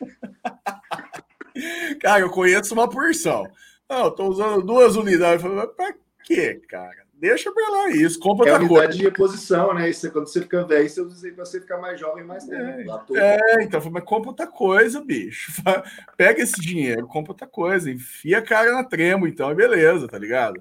[2.00, 3.46] cara, eu conheço uma porção.
[3.88, 5.44] Não, eu tô usando duas unidades.
[5.76, 7.02] Para quê, cara?
[7.22, 8.88] Deixa pra lá isso, compra é outra coisa.
[8.88, 9.88] de reposição, né?
[9.88, 13.16] Isso, quando você fica velho, você você ficar mais jovem mais tempo.
[13.16, 15.52] É, é então, mas compra outra coisa, bicho.
[16.16, 20.18] Pega esse dinheiro, compra outra coisa, enfia a cara na tremo, então, e beleza, tá
[20.18, 20.60] ligado?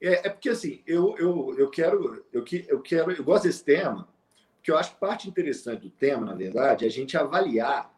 [0.00, 4.08] É, é porque assim, eu, eu, eu quero, eu, eu quero, eu gosto desse tema,
[4.56, 7.92] porque eu acho que parte interessante do tema, na verdade, é a gente avaliar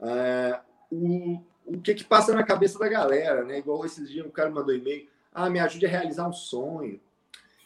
[0.00, 0.60] uh,
[0.90, 3.58] o, o que que passa na cabeça da galera, né?
[3.58, 7.00] Igual esses dias um cara mandou e-mail ah, me ajude a realizar um sonho.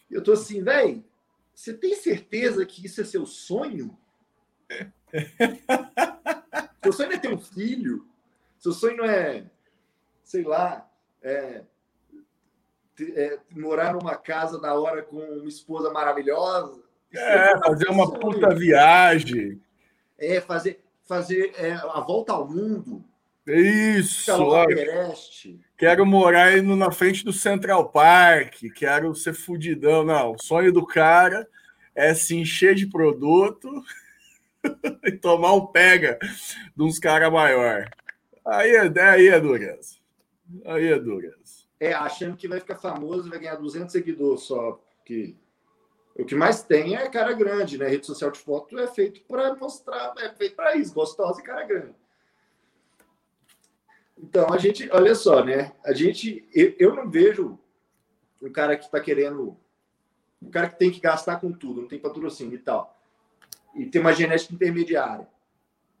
[0.09, 1.03] Eu tô assim, velho,
[1.53, 3.97] você tem certeza que isso é seu sonho?
[6.83, 8.07] seu sonho não é ter um filho?
[8.59, 9.49] Seu sonho não é,
[10.23, 10.89] sei lá,
[11.21, 11.63] é,
[12.99, 16.81] é, morar numa casa da hora com uma esposa maravilhosa?
[17.13, 19.61] É, fazer uma puta viagem.
[20.17, 23.03] É, fazer, fazer é, a volta ao mundo.
[23.45, 24.31] Isso!
[25.77, 30.03] Quero morar indo na frente do Central Park, quero ser fudidão.
[30.03, 31.47] Não, o sonho do cara
[31.93, 33.83] é se encher de produto
[35.03, 36.17] e tomar um pega
[36.75, 37.89] de uns caras maior.
[38.45, 39.95] Aí é, aí é dureza.
[40.65, 41.42] Aí é dureza.
[41.79, 44.79] É, achando que vai ficar famoso, vai ganhar 200 seguidores só.
[44.97, 45.35] Porque
[46.15, 47.87] o que mais tem é cara grande, né?
[47.87, 51.65] rede social de foto é feito para mostrar, é feito para isso, gostosa e cara
[51.65, 51.95] grande.
[54.17, 55.73] Então, a gente, olha só, né?
[55.83, 57.59] A gente, eu, eu não vejo
[58.41, 59.57] um cara que está querendo,
[60.41, 63.01] um cara que tem que gastar com tudo, não tem patrocínio e tal,
[63.75, 65.27] e tem uma genética intermediária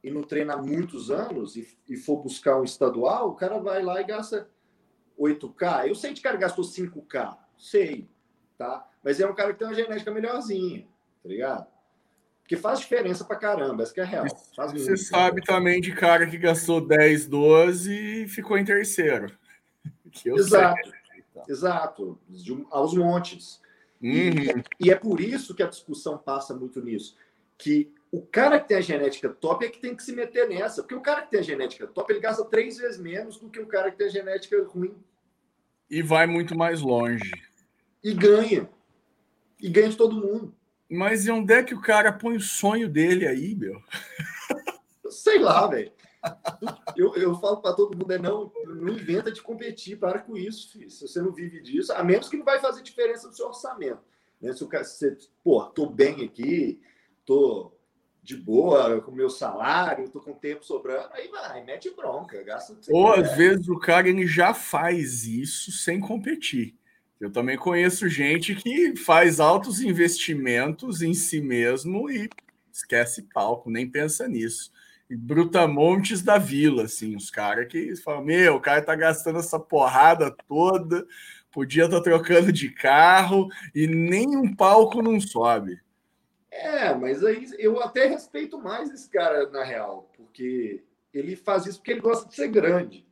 [0.03, 3.81] e não treina há muitos anos e, e for buscar um estadual, o cara vai
[3.81, 4.49] lá e gasta
[5.19, 5.87] 8K.
[5.87, 8.07] Eu sei que o cara gastou 5K, sei,
[8.57, 8.87] tá?
[9.03, 10.87] Mas é um cara que tem uma genética melhorzinha,
[11.21, 11.67] tá ligado?
[12.41, 14.25] Porque faz diferença pra caramba, essa que é real.
[14.55, 19.31] Faz Você sabe também de cara que gastou 10, 12 e ficou em terceiro.
[20.25, 21.43] exato, sei.
[21.47, 22.19] exato.
[22.69, 23.61] Aos montes.
[24.01, 24.11] Uhum.
[24.11, 27.15] E, e é por isso que a discussão passa muito nisso.
[27.57, 30.83] Que o cara que tem a genética top é que tem que se meter nessa.
[30.83, 33.59] Porque o cara que tem a genética top, ele gasta três vezes menos do que
[33.59, 34.95] o cara que tem a genética ruim.
[35.89, 37.31] E vai muito mais longe.
[38.03, 38.69] E ganha.
[39.59, 40.55] E ganha de todo mundo.
[40.87, 43.81] Mas e onde é que o cara põe o sonho dele aí, meu?
[45.09, 45.91] Sei lá, velho.
[46.95, 50.71] Eu, eu falo para todo mundo, é não, não inventa de competir, para com isso,
[50.71, 50.91] filho.
[50.91, 54.03] Se você não vive disso, a menos que não vai fazer diferença no seu orçamento.
[54.39, 54.53] Né?
[54.53, 56.79] Se o cara, você, pô, tô bem aqui,
[57.25, 57.73] tô
[58.23, 62.73] de boa com o meu salário, tô com tempo sobrando, aí vai, mete bronca, gasta.
[62.89, 66.75] Ou às vezes o cara ele já faz isso sem competir.
[67.19, 72.29] Eu também conheço gente que faz altos investimentos em si mesmo e
[72.71, 74.71] esquece palco, nem pensa nisso.
[75.09, 79.59] E brutamontes da vila, assim, os caras que falam: Meu, o cara tá gastando essa
[79.59, 81.05] porrada toda,
[81.51, 85.79] podia estar tá trocando de carro e nem um palco não sobe.
[86.55, 91.79] É, mas aí eu até respeito mais esse cara, na real, porque ele faz isso
[91.79, 93.07] porque ele gosta de ser grande.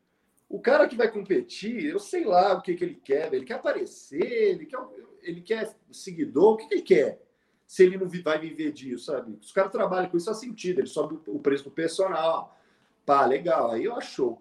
[0.47, 3.56] O cara que vai competir, eu sei lá o que, que ele quer, ele quer
[3.56, 4.80] aparecer, ele quer,
[5.23, 7.21] ele quer seguidor, o que, que ele quer?
[7.65, 9.36] Se ele não vai viver disso, sabe?
[9.41, 12.60] Os caras trabalham com isso faz sentido, ele sobe o preço do personal.
[13.06, 14.38] Pá, legal, aí eu acho.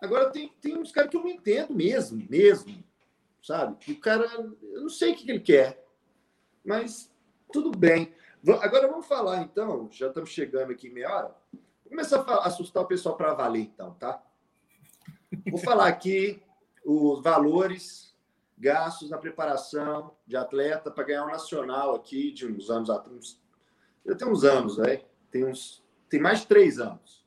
[0.00, 2.82] Agora tem, tem uns caras que eu não entendo mesmo, mesmo,
[3.42, 3.76] sabe?
[3.92, 4.24] O cara,
[4.72, 5.84] eu não sei o que, que ele quer,
[6.64, 7.12] mas
[7.52, 8.14] tudo bem.
[8.60, 11.36] Agora vamos falar então, já estamos chegando aqui em meia hora.
[11.52, 14.20] Vou começar a assustar o pessoal para valer então, tá?
[15.48, 16.42] Vou falar aqui
[16.84, 18.16] os valores
[18.58, 23.40] gastos na preparação de atleta para ganhar um nacional aqui de uns anos atrás.
[24.04, 25.02] Eu tenho uns anos, né?
[25.30, 27.22] Tem uns, tem mais de três anos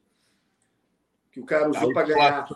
[1.32, 2.48] que o cara usou para ganhar.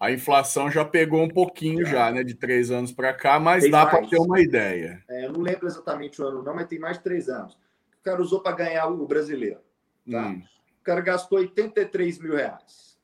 [0.00, 2.24] A inflação já pegou um pouquinho já, já né?
[2.24, 5.02] De três anos para cá, mas tem dá para ter uma ideia.
[5.08, 7.56] É, eu não lembro exatamente o ano, não, mas tem mais de três anos.
[8.04, 9.62] O cara usou para ganhar o brasileiro.
[10.10, 10.26] Tá?
[10.26, 10.42] Hum.
[10.82, 12.98] cara gastou 83 mil reais.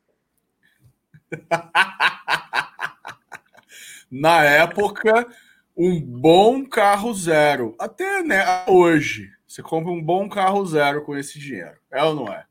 [4.11, 5.27] Na época,
[5.75, 7.75] um bom carro zero.
[7.79, 11.79] Até né, hoje, você compra um bom carro zero com esse dinheiro.
[11.91, 12.45] É ou não é?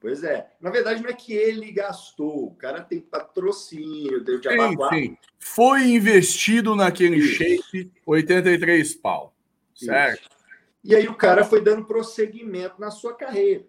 [0.00, 0.50] Pois é.
[0.60, 2.48] Na verdade, não é que ele gastou.
[2.48, 5.16] O cara tem patrocínio, deu de sim, sim.
[5.38, 7.36] Foi investido naquele Isso.
[7.36, 9.32] shape 83 pau.
[9.72, 10.22] Certo?
[10.22, 10.41] Isso.
[10.84, 13.64] E aí o cara foi dando prosseguimento na sua carreira.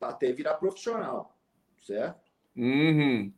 [0.00, 1.36] Até virar profissional.
[1.82, 2.20] Certo?
[2.56, 3.32] Uhum.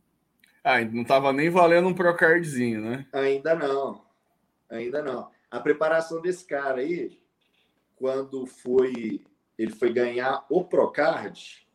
[0.63, 3.07] Ah, não estava nem valendo um Procardzinho, né?
[3.11, 4.05] Ainda não.
[4.69, 5.29] Ainda não.
[5.49, 7.19] A preparação desse cara aí,
[7.95, 9.23] quando foi
[9.59, 11.67] ele foi ganhar o Procard,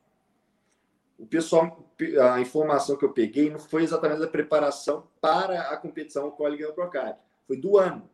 [1.18, 1.94] o pessoal,
[2.33, 6.57] a informação que eu peguei não foi exatamente a preparação para a competição com ele
[6.57, 8.09] ganhou o Procard, foi do ano.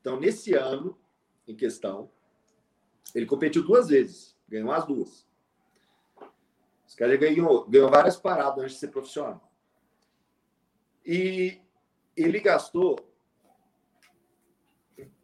[0.00, 0.96] Então, nesse ano
[1.46, 2.10] em questão,
[3.14, 5.26] ele competiu duas vezes, ganhou as duas.
[6.86, 9.52] Esse cara ganhou, ganhou várias paradas antes de ser profissional.
[11.04, 11.60] E
[12.16, 12.96] ele gastou.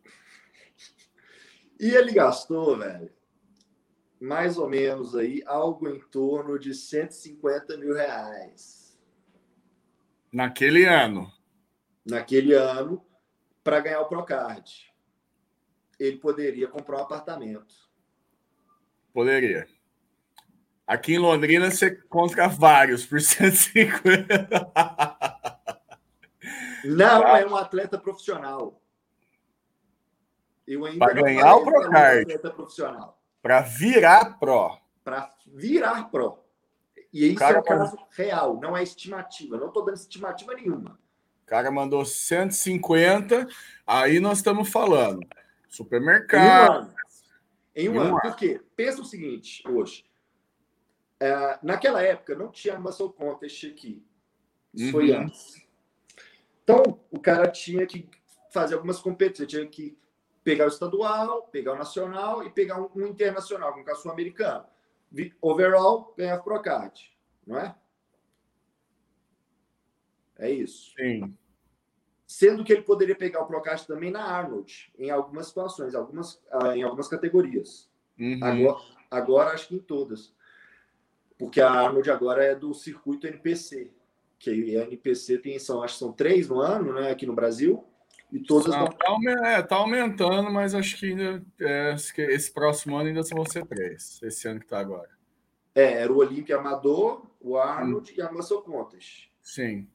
[1.80, 3.12] E ele gastou, velho,
[4.20, 8.96] mais ou menos aí algo em torno de 150 mil reais.
[10.32, 11.28] Naquele ano.
[12.06, 13.04] Naquele ano,
[13.64, 14.91] para ganhar o Procard.
[16.02, 17.74] Ele poderia comprar um apartamento.
[19.12, 19.68] Poderia.
[20.84, 24.48] Aqui em Londrina você compra vários por 150.
[26.84, 28.82] Não é um atleta profissional.
[30.66, 32.18] Eu ainda Para ganhar o Procard.
[32.18, 33.22] Um atleta profissional.
[33.40, 34.76] Para virar pro.
[35.04, 36.38] Para virar pro.
[37.12, 39.56] E isso cara é o caso real, não é estimativa.
[39.56, 40.98] Não estou dando estimativa nenhuma.
[41.44, 43.46] O cara mandou 150,
[43.86, 45.24] aí nós estamos falando.
[45.72, 46.44] Supermercado.
[46.44, 46.94] Em um ano.
[47.74, 48.10] Em um, em um ano.
[48.10, 48.20] ano.
[48.20, 48.60] Por quê?
[48.76, 50.04] Pensa o seguinte, hoje.
[51.18, 54.04] É, naquela época não tinha muscle contest aqui.
[54.74, 54.92] Isso uhum.
[54.92, 55.66] foi antes.
[56.62, 58.08] Então, o cara tinha que
[58.52, 59.96] fazer algumas competições, tinha que
[60.44, 64.66] pegar o estadual, pegar o nacional e pegar um, um internacional, como o sul-americano.
[65.40, 67.74] Overall, ganhava Procard, não é?
[70.38, 70.92] É isso.
[70.98, 71.36] Sim.
[72.32, 76.74] Sendo que ele poderia pegar o Procard também na Arnold, em algumas situações, algumas, ah,
[76.74, 77.90] em algumas categorias.
[78.18, 78.38] Uhum.
[78.42, 80.34] Agora, agora, acho que em todas.
[81.38, 83.90] Porque a Arnold agora é do circuito NPC,
[84.38, 87.84] que a NPC tem, são, acho que são três no ano, né, aqui no Brasil.
[88.32, 88.74] E todas.
[88.74, 91.94] Não, tá, é, tá aumentando, mas acho que ainda é,
[92.30, 94.18] esse próximo ano ainda vão ser três.
[94.22, 95.10] Esse ano que tá agora.
[95.74, 98.14] É, era o Olímpia Amador, o Arnold hum.
[98.16, 99.30] e a Muscle Contest.
[99.42, 99.86] Sim.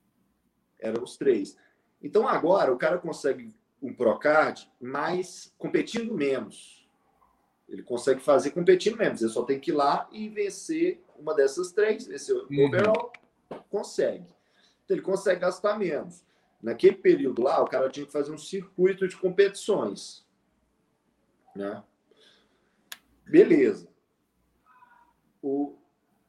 [0.80, 1.58] Eram os três.
[2.08, 6.88] Então agora o cara consegue um Procard, mas competindo menos.
[7.68, 9.22] Ele consegue fazer competindo menos.
[9.22, 12.68] Ele só tem que ir lá e vencer uma dessas três, vencer o uhum.
[12.68, 13.12] overall,
[13.70, 14.26] consegue.
[14.86, 16.24] Então ele consegue gastar menos.
[16.62, 20.26] Naquele período lá, o cara tinha que fazer um circuito de competições.
[21.54, 21.84] Né?
[23.26, 23.90] Beleza.
[25.42, 25.76] O,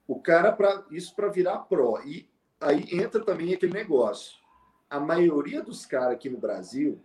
[0.08, 2.02] o cara, para isso para virar pró.
[2.04, 2.28] E
[2.60, 4.47] aí entra também aquele negócio.
[4.88, 7.00] A maioria dos caras aqui no Brasil,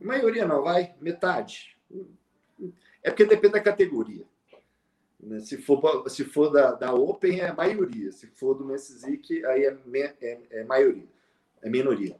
[0.00, 1.76] maioria não, vai, metade.
[3.02, 4.24] É porque depende da categoria.
[5.20, 5.40] Né?
[5.40, 8.12] Se for, se for da, da Open, é maioria.
[8.12, 9.76] Se for do Messizic, aí é,
[10.20, 11.08] é, é maioria.
[11.62, 12.16] É minoria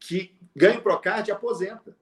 [0.00, 1.94] que ganha o Procard e aposenta.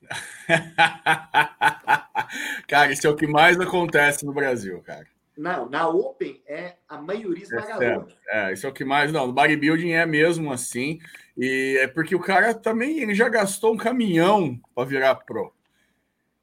[2.66, 5.06] cara, isso é o que mais acontece no Brasil, cara.
[5.40, 8.06] Não, na Open é a maioria esmagadora.
[8.28, 9.10] É, é, isso é o que mais.
[9.10, 10.98] Não, no bodybuilding é mesmo assim.
[11.34, 15.50] E é porque o cara também ele já gastou um caminhão para virar pro.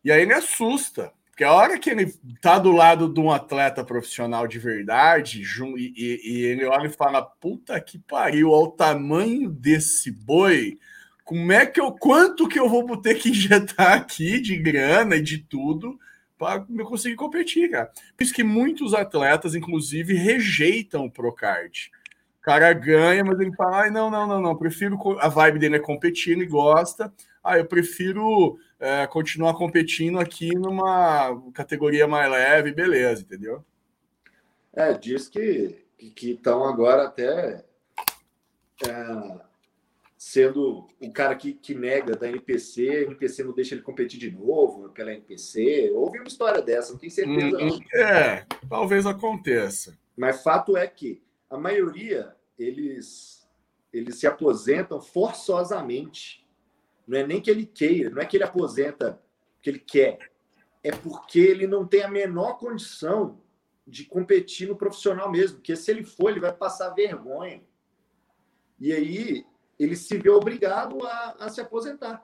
[0.03, 1.13] E aí ele assusta.
[1.29, 5.93] Porque a hora que ele tá do lado de um atleta profissional de verdade, e,
[5.95, 10.79] e, e ele olha e fala: puta que pariu, ao tamanho desse boi,
[11.23, 11.91] como é que eu.
[11.91, 15.99] Quanto que eu vou ter que injetar aqui de grana e de tudo
[16.38, 17.91] para conseguir competir, cara?
[18.15, 21.92] Por isso que muitos atletas, inclusive, rejeitam o Procard.
[22.40, 24.98] O cara ganha, mas ele fala: ai, não, não, não, não, prefiro.
[25.19, 27.12] A vibe dele é competir, ele gosta.
[27.44, 33.63] Ah, eu prefiro é, continuar competindo aqui numa categoria mais leve, beleza, entendeu?
[34.73, 37.63] É, diz que estão agora até
[38.85, 39.40] é,
[40.28, 44.30] sendo o cara que, que nega da NPC, a NPC não deixa ele competir de
[44.30, 45.90] novo pela NPC.
[45.96, 47.58] Houve uma história dessa, não tenho certeza.
[47.58, 48.02] Hum, não.
[48.02, 49.98] É, talvez aconteça.
[50.17, 53.48] Mas fato é que a maioria eles,
[53.94, 56.46] eles se aposentam forçosamente
[57.08, 59.21] não é nem que ele queira, não é que ele aposenta
[59.62, 60.30] que ele quer.
[60.84, 63.40] É porque ele não tem a menor condição
[63.88, 67.63] de competir no profissional mesmo, porque se ele for, ele vai passar vergonha.
[68.78, 69.46] E aí
[69.80, 72.23] ele se vê obrigado a, a se aposentar.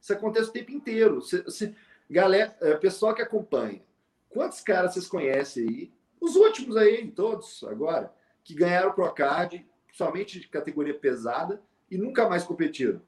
[0.00, 1.22] Isso acontece o tempo inteiro.
[1.22, 1.74] Se, se,
[2.10, 3.82] galera, é, pessoal que acompanha,
[4.28, 5.92] quantos caras vocês conhecem aí?
[6.20, 8.12] Os últimos aí, todos agora,
[8.42, 13.00] que ganharam o Procard, somente de categoria pesada, e nunca mais competiram.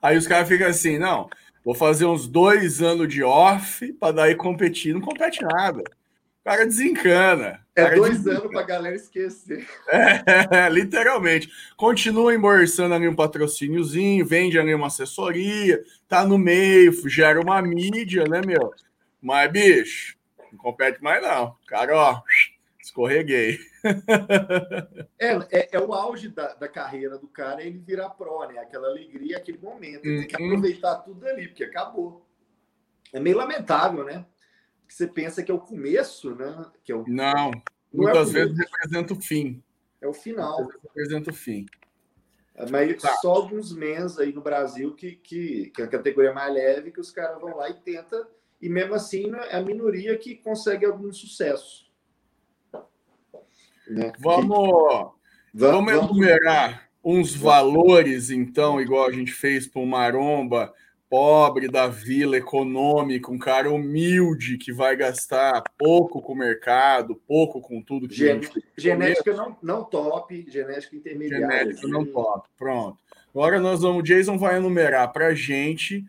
[0.00, 1.28] Aí os caras ficam assim, não,
[1.64, 4.94] vou fazer uns dois anos de off para daí competir.
[4.94, 5.82] Não compete nada.
[6.40, 7.66] O cara desencana.
[7.76, 8.38] É cara dois desencana.
[8.38, 9.68] anos para a galera esquecer.
[9.88, 11.50] É, literalmente.
[11.76, 18.24] Continua embolsando ali um patrocíniozinho, vende ali uma assessoria, tá no meio, gera uma mídia,
[18.24, 18.72] né, meu?
[19.20, 20.16] Mas, bicho,
[20.50, 21.54] não compete mais não.
[21.66, 22.22] Cara, ó,
[22.80, 23.58] escorreguei.
[25.18, 28.58] É, é, é, o auge da, da carreira do cara ele virar pró, né?
[28.58, 30.04] Aquela alegria, aquele momento.
[30.04, 30.48] Ele tem que uhum.
[30.48, 32.26] aproveitar tudo ali, porque acabou.
[33.12, 34.24] É meio lamentável, né?
[34.94, 36.66] Você pensa que é o começo, né?
[36.84, 37.04] Que é o...
[37.06, 37.62] Não, não
[37.92, 39.62] muitas é vezes representa o fim.
[40.00, 40.68] É o final.
[40.82, 41.66] Representa o fim.
[42.54, 43.14] É, mas tá.
[43.16, 47.00] só alguns meses aí no Brasil que, que, que é a categoria mais leve, que
[47.00, 48.28] os caras vão lá e tenta
[48.60, 51.90] e mesmo assim né, é a minoria que consegue algum sucesso.
[53.88, 54.12] Né?
[54.18, 55.12] Vamos, vamos,
[55.54, 60.72] vamos enumerar uns valores, então, igual a gente fez para o Maromba,
[61.10, 67.60] pobre da vila econômica, um cara humilde que vai gastar pouco com o mercado, pouco
[67.60, 68.40] com tudo que Gen
[68.78, 71.48] Genética não, não top, genética intermediária.
[71.48, 72.98] Genética não top, pronto.
[73.34, 76.04] Agora nós vamos, o Jason vai enumerar para gente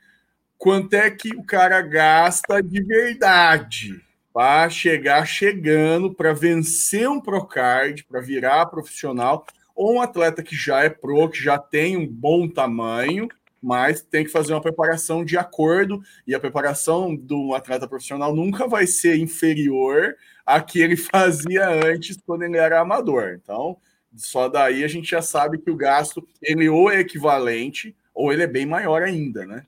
[0.56, 4.00] quanto é que o cara gasta de verdade
[4.32, 9.46] para chegar chegando, para vencer um Procard, para virar profissional,
[9.76, 13.28] ou um atleta que já é pro, que já tem um bom tamanho,
[13.62, 18.68] mas tem que fazer uma preparação de acordo, e a preparação do atleta profissional nunca
[18.68, 23.40] vai ser inferior à que ele fazia antes quando ele era amador.
[23.42, 23.78] Então,
[24.16, 28.44] só daí a gente já sabe que o gasto ele ou é equivalente ou ele
[28.44, 29.66] é bem maior ainda, né?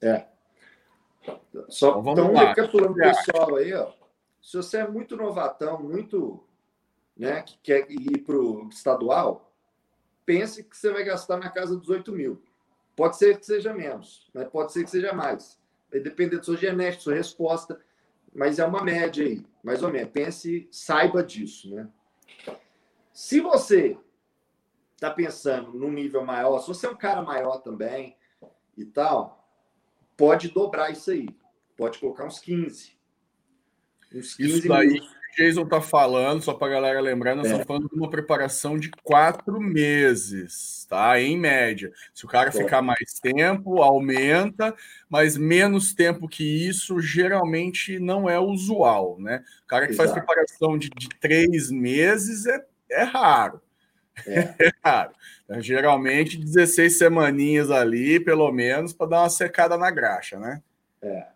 [0.00, 0.26] É.
[1.68, 3.92] Só então, então recapitulando o pessoal aí, ó.
[4.42, 6.44] Se você é muito novatão, muito,
[7.16, 9.52] né, que quer ir para o estadual,
[10.24, 12.40] pense que você vai gastar na casa dos 8 mil.
[12.96, 15.60] Pode ser que seja menos, mas pode ser que seja mais.
[15.90, 17.78] Vai depender da sua genética, sua resposta,
[18.34, 20.10] mas é uma média aí, mais ou menos.
[20.10, 21.88] Pense, saiba disso, né?
[23.12, 23.98] Se você
[24.94, 28.16] está pensando num nível maior, se você é um cara maior também
[28.76, 29.46] e tal,
[30.16, 31.28] pode dobrar isso aí.
[31.76, 32.96] Pode colocar uns 15.
[34.14, 35.16] Uns 15 isso minutos.
[35.36, 37.48] Jason está falando, só para a galera lembrar, nós é.
[37.50, 41.20] estamos falando de uma preparação de quatro meses, tá?
[41.20, 41.92] Em média.
[42.14, 42.52] Se o cara é.
[42.52, 44.74] ficar mais tempo, aumenta,
[45.08, 49.44] mas menos tempo que isso geralmente não é usual, né?
[49.64, 50.08] O cara que Exato.
[50.08, 53.60] faz preparação de, de, três meses é, é raro.
[54.26, 55.12] É, é raro.
[55.44, 60.62] Então, geralmente 16 semaninhas ali, pelo menos, para dar uma secada na graxa, né?
[61.02, 61.26] É.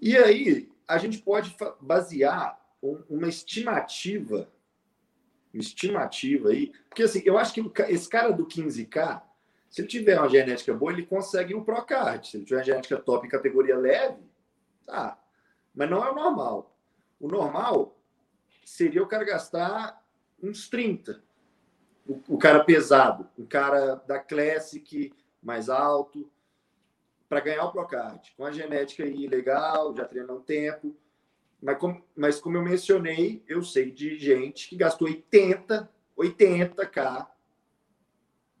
[0.00, 4.48] E aí, a gente pode basear uma estimativa,
[5.52, 9.22] uma estimativa aí, porque assim, eu acho que esse cara do 15K,
[9.70, 12.26] se ele tiver uma genética boa, ele consegue um Procard.
[12.26, 14.22] Se ele tiver uma genética top em categoria leve,
[14.86, 15.18] tá.
[15.74, 16.74] Mas não é o normal.
[17.20, 17.98] O normal
[18.64, 20.02] seria o cara gastar
[20.42, 21.22] uns 30.
[22.06, 25.12] O, o cara pesado, o cara da Classic
[25.42, 26.30] mais alto,
[27.28, 28.32] para ganhar o Procard.
[28.36, 30.96] Com a genética aí legal, já treina um tempo
[31.60, 37.26] mas como, mas como eu mencionei, eu sei de gente que gastou 80, 80k,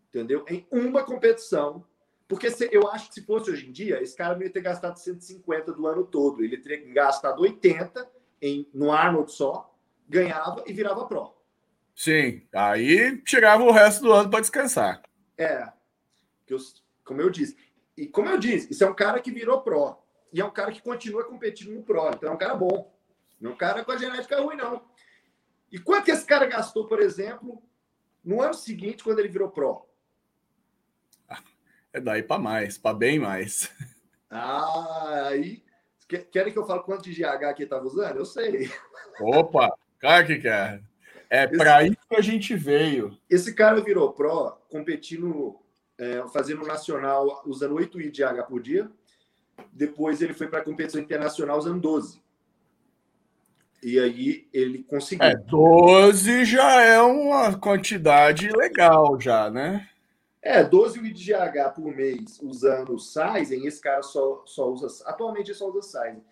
[0.08, 0.44] entendeu?
[0.48, 1.84] Em uma competição.
[2.26, 4.60] Porque se, eu acho que se fosse hoje em dia, esse cara não ia ter
[4.60, 6.44] gastado 150 do ano todo.
[6.44, 8.06] Ele teria gastado 80
[8.42, 9.74] em, no Arnold só,
[10.08, 11.34] ganhava e virava pro.
[11.94, 15.02] Sim, aí tirava o resto do ano para descansar.
[15.36, 15.72] É,
[16.46, 16.58] que eu,
[17.04, 17.56] como eu disse.
[17.96, 19.96] E como eu disse, isso é um cara que virou pro.
[20.32, 22.10] E é um cara que continua competindo no Pro.
[22.10, 22.94] Então é um cara bom.
[23.40, 24.84] Não é um cara com a genética ruim, não.
[25.70, 27.62] E quanto que esse cara gastou, por exemplo,
[28.24, 29.86] no ano seguinte, quando ele virou Pro?
[31.92, 33.70] É daí para mais, para bem mais.
[34.30, 35.62] Ah, aí.
[36.30, 38.16] Querem que eu fale quanto de GH que ele estava usando?
[38.16, 38.70] Eu sei.
[39.20, 40.82] Opa, cara que quer.
[41.30, 43.18] É para isso que a gente veio.
[43.28, 45.58] Esse cara virou Pro competindo,
[45.98, 48.90] é, fazendo nacional, usando 8 IDH por dia.
[49.72, 52.20] Depois ele foi para a competição internacional usando 12.
[53.82, 55.24] E aí ele conseguiu.
[55.24, 59.88] É, 12 já é uma quantidade legal, já, né?
[60.42, 64.88] É, 12 IDGH por mês usando Sizen, esse cara só, só usa.
[65.06, 66.22] Atualmente só usa Sizen.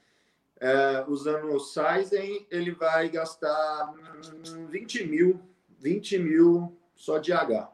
[0.61, 3.93] é, usando o Sizen, ele vai gastar
[4.71, 5.41] 20 mil,
[5.79, 7.71] 20 mil só de H.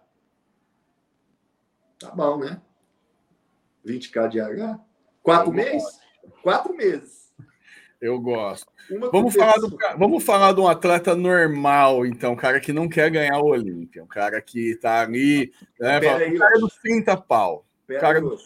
[1.99, 2.61] Tá bom, né?
[3.87, 4.81] 20k de H?
[5.23, 6.01] Quatro meses?
[6.43, 7.33] Quatro meses.
[8.01, 8.67] Eu gosto.
[9.13, 13.09] vamos falar, do, vamos falar de um atleta normal, então, um cara que não quer
[13.11, 17.65] ganhar o Olímpia, um cara que tá ali, né, fala, aí, cara dos 30 pau.
[18.01, 18.43] cara aí, dos...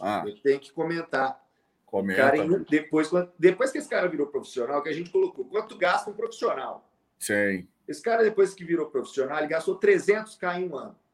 [0.00, 0.24] ah.
[0.26, 1.38] Eu tenho que comentar.
[1.84, 2.22] Comenta.
[2.22, 6.14] Cara, depois, depois que esse cara virou profissional, que a gente colocou, quanto gasta um
[6.14, 6.90] profissional?
[7.18, 7.68] Sim.
[7.86, 10.96] Esse cara, depois que virou profissional, ele gastou 300k em um ano.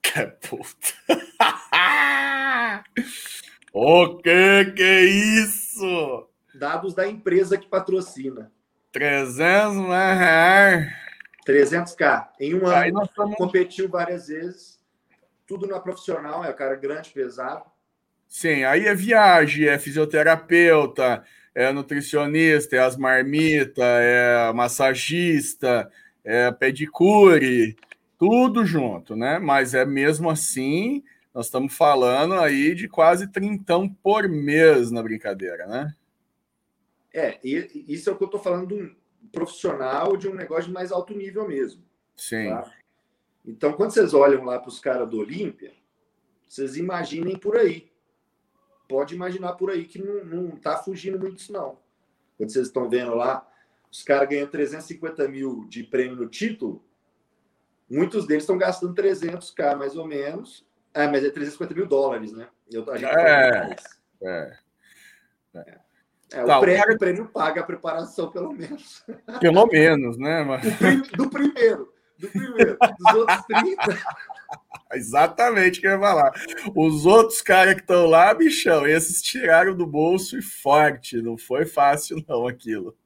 [0.00, 1.31] Que puta.
[3.72, 6.28] O que que é isso?
[6.54, 8.52] Dados da empresa que patrocina.
[8.92, 10.92] 300 reais.
[11.46, 12.28] 300k.
[12.38, 13.36] Em um ano, estamos...
[13.36, 14.78] competiu várias vezes.
[15.46, 17.64] Tudo na profissional, é o cara grande, pesado.
[18.28, 21.24] Sim, aí é viagem, é fisioterapeuta,
[21.54, 25.90] é nutricionista, é as marmitas, é massagista,
[26.24, 27.76] é pedicure,
[28.18, 29.38] tudo junto, né?
[29.38, 31.02] Mas é mesmo assim
[31.34, 35.94] nós estamos falando aí de quase trintão por mês na brincadeira, né?
[37.12, 38.94] É, e isso é o que eu estou falando de um
[39.30, 41.82] profissional de um negócio de mais alto nível mesmo.
[42.16, 42.48] Sim.
[42.48, 42.70] Tá?
[43.44, 45.74] Então, quando vocês olham lá para os caras do Olímpia,
[46.48, 47.90] vocês imaginem por aí.
[48.88, 51.78] Pode imaginar por aí que não, não tá fugindo muito disso, não.
[52.36, 53.48] Quando vocês estão vendo lá,
[53.90, 56.84] os caras ganham 350 mil de prêmio no título,
[57.88, 62.48] muitos deles estão gastando 300k mais ou menos, é, mas é 350 mil dólares, né?
[62.70, 63.76] Eu, a gente é,
[64.22, 64.56] é,
[65.54, 65.78] é.
[66.32, 66.94] É, tá, o, prêmio, cara...
[66.94, 69.04] o, prêmio, paga a preparação, pelo menos.
[69.38, 70.42] Pelo menos, né?
[70.42, 70.62] Mas...
[71.10, 71.92] Do, primeiro.
[72.18, 72.78] Do primeiro.
[72.98, 73.98] Dos outros 30.
[74.94, 76.32] Exatamente o que eu ia falar.
[76.74, 81.20] Os outros caras que estão lá, bichão, esses tiraram do bolso e forte.
[81.20, 82.96] Não foi fácil, não, aquilo.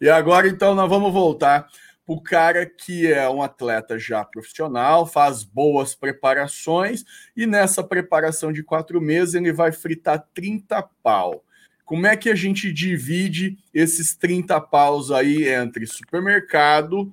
[0.00, 1.68] E agora, então, nós vamos voltar
[2.06, 7.04] o cara que é um atleta já profissional, faz boas preparações
[7.36, 11.44] e nessa preparação de quatro meses ele vai fritar 30 pau.
[11.84, 17.12] Como é que a gente divide esses 30 paus aí entre supermercado,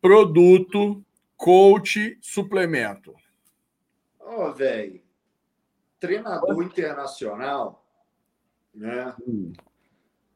[0.00, 1.04] produto,
[1.36, 3.14] coach, suplemento?
[4.20, 5.00] Ó, oh, velho,
[5.98, 7.84] treinador internacional,
[8.74, 9.14] né?
[9.26, 9.52] Hum.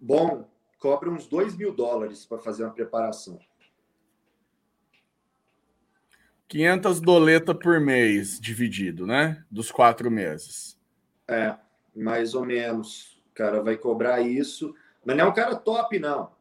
[0.01, 3.39] Bom, cobra uns 2 mil dólares para fazer uma preparação.
[6.49, 9.45] 500 doleta por mês dividido, né?
[9.51, 10.79] Dos quatro meses.
[11.29, 11.57] É,
[11.95, 13.21] mais ou menos.
[13.31, 14.75] O cara vai cobrar isso.
[15.05, 16.33] Mas não é um cara top, não.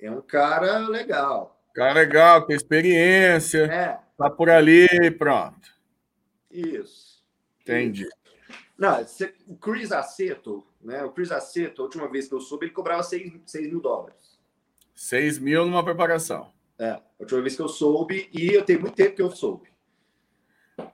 [0.00, 1.60] É um cara legal.
[1.74, 3.64] Cara legal, tem experiência.
[3.64, 3.98] É.
[4.16, 5.72] Tá por ali, pronto.
[6.50, 7.24] Isso.
[7.62, 8.02] Entendi.
[8.02, 8.18] Isso.
[8.76, 9.04] Não,
[9.48, 11.02] o Chris Aceto, né?
[11.04, 14.38] O Chris Aceto, a última vez que eu soube, ele cobrava 6, 6 mil dólares.
[14.94, 16.52] 6 mil numa preparação.
[16.78, 19.68] É, a última vez que eu soube, e eu tenho muito tempo que eu soube.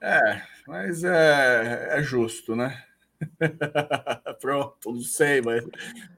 [0.00, 2.82] É, mas é, é justo, né?
[4.40, 5.64] Pronto, não sei, mas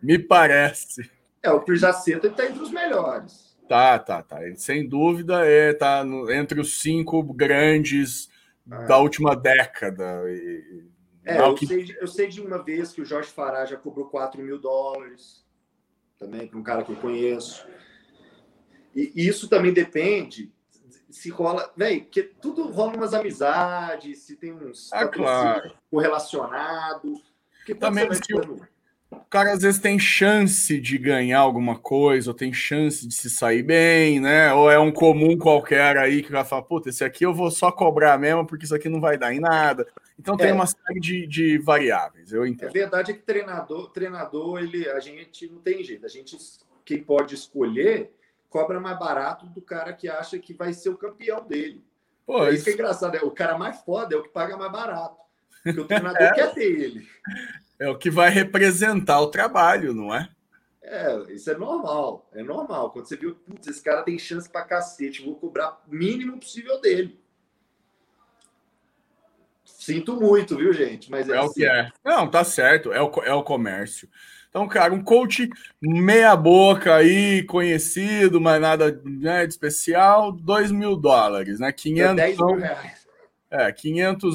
[0.03, 1.11] me parece.
[1.43, 3.57] É, o Chris Aceto está entre os melhores.
[3.69, 4.39] Tá, tá, tá.
[4.57, 8.31] Sem dúvida, é, tá no, entre os cinco grandes
[8.71, 8.85] é.
[8.87, 10.23] da última década.
[10.29, 10.85] E,
[11.25, 11.67] é, eu, que...
[11.67, 15.45] sei, eu sei de uma vez que o Jorge Fará já cobrou 4 mil dólares,
[16.19, 17.67] também, para um cara que eu conheço.
[18.97, 20.51] E isso também depende
[21.11, 25.73] se rola, velho, porque tudo rola umas amizades, se tem uns ah, claro.
[25.91, 27.15] correlacionado.
[27.65, 28.61] Que também se o,
[29.11, 33.31] o cara às vezes tem chance de ganhar alguma coisa, ou tem chance de se
[33.31, 34.53] sair bem, né?
[34.53, 37.73] Ou é um comum qualquer aí que vai falar, puta, esse aqui eu vou só
[37.73, 39.87] cobrar mesmo, porque isso aqui não vai dar em nada.
[40.19, 40.53] Então tem é.
[40.53, 42.69] uma série de, de variáveis, eu entendo.
[42.69, 46.37] A verdade é que treinador, treinador, ele, a gente não tem jeito, a gente
[46.85, 48.13] quem pode escolher
[48.49, 51.85] cobra mais barato do cara que acha que vai ser o campeão dele.
[52.27, 53.17] Pô, é isso, isso que é engraçado.
[53.17, 55.17] É, o cara mais foda é o que paga mais barato.
[55.63, 56.33] Porque o treinador é.
[56.33, 57.09] quer ter ele.
[57.79, 60.29] É o que vai representar o trabalho, não é?
[60.83, 62.29] É, isso é normal.
[62.33, 62.91] É normal.
[62.91, 66.81] Quando você viu, putz, esse cara tem chance pra cacete, vou cobrar o mínimo possível
[66.81, 67.21] dele.
[69.65, 71.11] Sinto muito, viu, gente?
[71.11, 71.87] Mas é, é o que assim.
[71.87, 71.93] é.
[72.05, 72.93] Não, tá certo.
[72.93, 74.09] É o, é o comércio.
[74.57, 75.51] Então, cara, um coach
[75.83, 81.71] meia boca aí, conhecido, mas nada né, de especial, 2 mil dólares, né?
[81.71, 83.07] 500, 10 mil reais.
[83.51, 84.35] É, 500,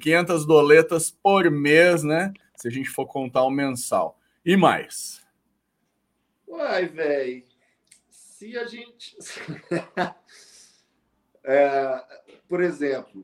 [0.00, 2.32] 500 doletas por mês, né?
[2.56, 4.18] Se a gente for contar o mensal.
[4.42, 5.22] E mais?
[6.48, 7.44] Uai, velho.
[8.08, 9.18] Se a gente.
[11.44, 12.02] é,
[12.48, 13.22] por exemplo,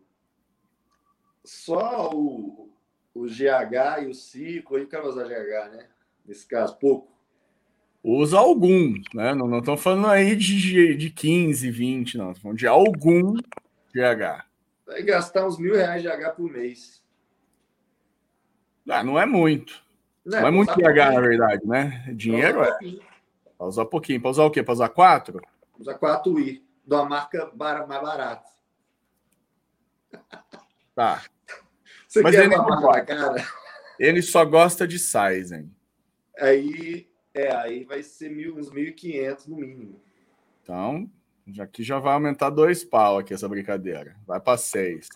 [1.43, 2.71] só o,
[3.15, 5.89] o GH e o ciclo, aí o cara usar GH, né?
[6.29, 7.09] Nesse caso, pouco.
[8.05, 9.35] Usa algum, né?
[9.35, 12.33] Não estão falando aí de, de 15, 20, não.
[12.33, 13.35] Estão falando de algum
[13.95, 14.45] GH.
[14.87, 17.03] Vai gastar uns mil reais de GH por mês.
[18.91, 19.83] Ah, não é muito.
[20.25, 22.13] Não, é, não é muito GH, na verdade, né?
[22.15, 22.79] Dinheiro é.
[23.57, 24.21] Para usar pouquinho.
[24.21, 24.63] Para usar o quê?
[24.63, 25.41] Para usar quatro?
[25.79, 26.63] Usar quatro I.
[26.87, 28.49] De uma marca mais barata.
[30.95, 31.23] Tá.
[32.07, 33.47] Você Mas ele, uma cara?
[33.99, 35.71] ele só gosta de Sizen.
[36.39, 40.01] Aí, é, aí vai ser mil, uns 1.500 no mínimo.
[40.63, 41.11] Então,
[41.59, 44.17] aqui já vai aumentar dois pau aqui essa brincadeira.
[44.27, 45.09] Vai para seis.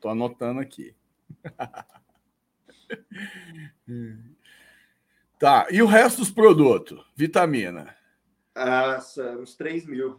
[0.00, 0.94] Tô anotando aqui.
[5.38, 7.04] tá, e o resto dos produtos?
[7.14, 7.94] Vitamina.
[8.54, 8.98] Ah,
[9.40, 10.18] uns 3 mil.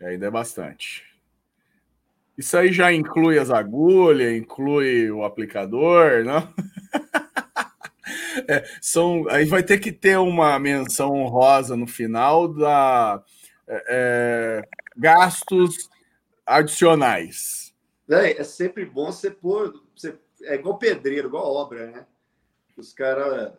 [0.00, 1.04] Ainda é bastante.
[2.38, 6.52] Isso aí já inclui as agulhas, inclui o aplicador, não?
[8.48, 13.22] É, são, aí vai ter que ter uma menção honrosa no final da
[13.66, 15.88] é, é gastos
[16.44, 17.74] adicionais.
[18.08, 19.82] É, é sempre bom você pôr.
[19.94, 22.06] Você, é igual pedreiro, igual obra, né?
[22.76, 23.52] Os caras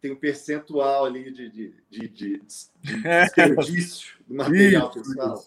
[0.00, 3.24] têm um percentual ali de, de, de, de, de é.
[3.24, 5.44] desperdício do material pessoal.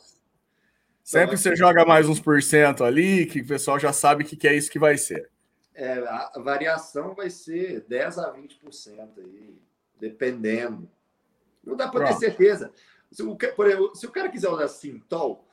[1.04, 4.48] Sempre você joga mais uns por cento ali, que o pessoal já sabe que, que
[4.48, 5.30] é isso que vai ser.
[5.76, 9.58] É, a variação vai ser 10 a 20% aí,
[10.00, 10.90] dependendo.
[11.64, 12.72] Não dá para ter certeza.
[13.12, 15.48] Se o, por exemplo, se o cara quiser usar Sintol,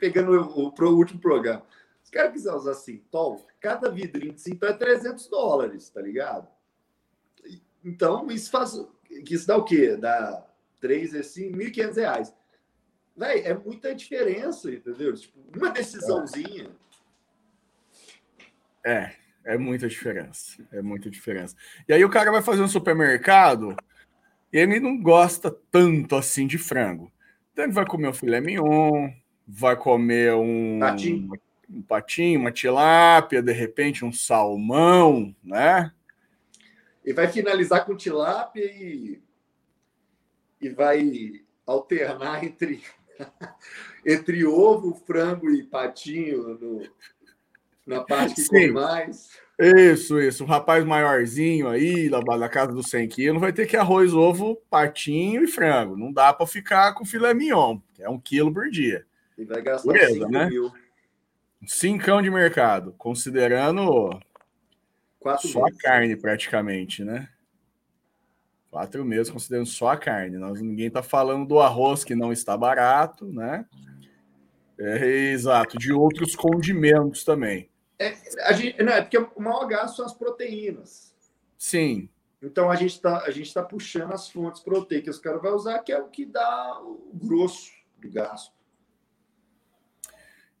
[0.00, 1.64] pegando o, o, o último programa,
[2.02, 6.48] se o cara quiser usar Sintol, cada vidrinho de Sintol é 300 dólares, tá ligado?
[7.84, 8.78] Então, isso faz.
[9.10, 9.96] Isso dá o quê?
[9.96, 10.46] Dá
[10.80, 12.34] 3, assim, 1.500 reais.
[13.16, 15.14] Véi, é muita diferença, entendeu?
[15.14, 16.64] Tipo, uma decisãozinha.
[16.64, 16.87] É,
[19.48, 20.62] é muita diferença.
[20.70, 21.56] É muita diferença.
[21.88, 23.74] E aí o cara vai fazer um supermercado
[24.52, 27.10] e ele não gosta tanto assim de frango.
[27.52, 29.10] Então ele vai comer um filé mignon,
[29.46, 31.30] vai comer um patinho,
[31.68, 35.92] um patinho uma tilápia, de repente um salmão, né?
[37.02, 39.18] E vai finalizar com tilápia e,
[40.60, 42.82] e vai alternar entre
[44.04, 46.82] entre ovo, frango e patinho no,
[47.88, 48.70] na parte que Sim.
[48.72, 49.28] mais.
[49.58, 50.44] Isso, isso.
[50.44, 54.56] Um rapaz maiorzinho aí, lá na casa dos 100 quilos, vai ter que arroz, ovo,
[54.70, 55.96] patinho e frango.
[55.96, 59.04] Não dá para ficar com filé mignon, que é um quilo por dia.
[59.36, 60.46] E vai gastar Beleza, 5 né?
[60.48, 60.72] mil.
[61.66, 64.10] Cincão de mercado, considerando
[65.18, 65.78] Quatro só meses.
[65.78, 67.28] a carne praticamente, né?
[68.70, 70.36] Quatro meses considerando só a carne.
[70.36, 73.66] Nós, ninguém está falando do arroz que não está barato, né?
[74.78, 77.67] É, exato, de outros condimentos também.
[77.98, 81.14] É, a gente, não, é porque o maior gasto são as proteínas.
[81.56, 82.08] Sim.
[82.40, 85.56] Então a gente está a gente tá puxando as fontes proteicas que os caras vão
[85.56, 88.56] usar, que é o que dá o grosso do gasto.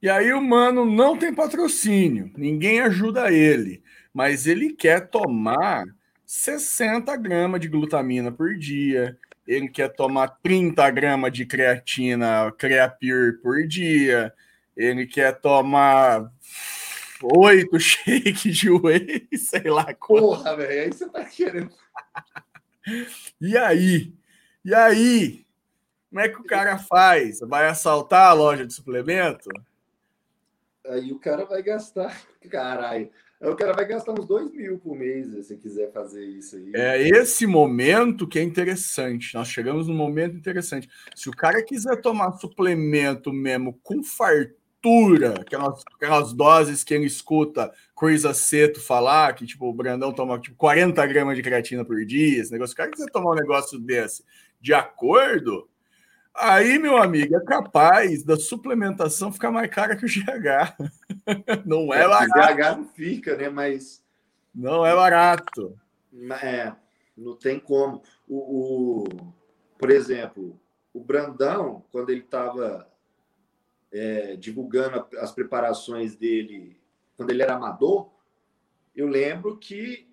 [0.02, 3.82] E aí o mano não tem patrocínio, ninguém ajuda ele,
[4.12, 5.84] mas ele quer tomar
[6.24, 13.66] 60 gramas de glutamina por dia, ele quer tomar 30 gramas de creatina, creapir por
[13.66, 14.32] dia,
[14.76, 16.30] ele quer tomar
[17.22, 19.92] oito shakes de whey, sei lá.
[19.94, 21.70] Porra, velho, aí você tá querendo.
[23.40, 24.14] e aí?
[24.64, 25.46] E aí?
[26.08, 27.40] Como é que o cara faz?
[27.40, 29.48] Vai assaltar a loja de suplemento?
[30.86, 32.18] Aí o cara vai gastar.
[32.48, 33.10] Caralho.
[33.40, 36.72] O cara vai gastar uns dois mil por mês se quiser fazer isso aí.
[36.74, 39.32] É esse momento que é interessante.
[39.34, 40.88] Nós chegamos num momento interessante.
[41.14, 44.57] Se o cara quiser tomar suplemento mesmo com fartura,
[45.40, 50.56] aquelas, aquelas doses que ele escuta coisa Aceto falar, que tipo o Brandão toma tipo
[50.56, 52.74] 40 gramas de creatina por dia, esse negócio.
[52.74, 54.24] O cara quiser tomar um negócio desse
[54.60, 55.68] de acordo,
[56.40, 60.76] Aí, meu amigo, é capaz da suplementação ficar mais cara que o GH.
[61.66, 62.52] Não é, é barato.
[62.52, 63.48] O GH não fica, né?
[63.48, 64.04] Mas.
[64.54, 65.76] Não é barato.
[66.40, 66.72] É,
[67.16, 68.02] não tem como.
[68.28, 69.34] O, o
[69.78, 70.58] por exemplo,
[70.92, 72.88] o Brandão, quando ele estava
[73.92, 76.78] é, divulgando as preparações dele,
[77.16, 78.10] quando ele era amador,
[78.94, 80.08] eu lembro que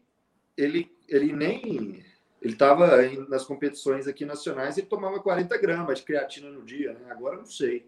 [0.58, 2.04] ele, ele nem
[2.42, 7.10] ele estava nas competições aqui nacionais e tomava 40 gramas de creatina no dia, né?
[7.10, 7.88] Agora não sei.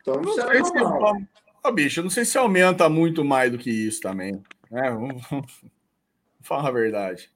[0.00, 0.72] Então, não sei se
[1.62, 4.42] oh, bicho, não sei se aumenta muito mais do que isso também.
[4.70, 4.90] Né?
[4.90, 5.62] Vamos, vamos
[6.40, 7.30] falar a verdade.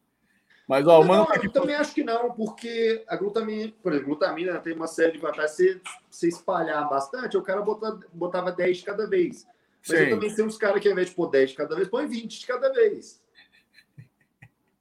[0.67, 4.09] Mas, ó, não, mano, não, eu também acho que não, porque a glutamina, por exemplo,
[4.09, 5.53] glutamina tem uma série de vantagens.
[5.53, 9.47] Se você espalhar bastante, o cara botava, botava 10 de cada vez.
[9.87, 10.05] Mas Sim.
[10.05, 12.07] eu também tenho uns caras que, ao invés de pôr 10 de cada vez, põe
[12.07, 13.23] 20 de cada vez.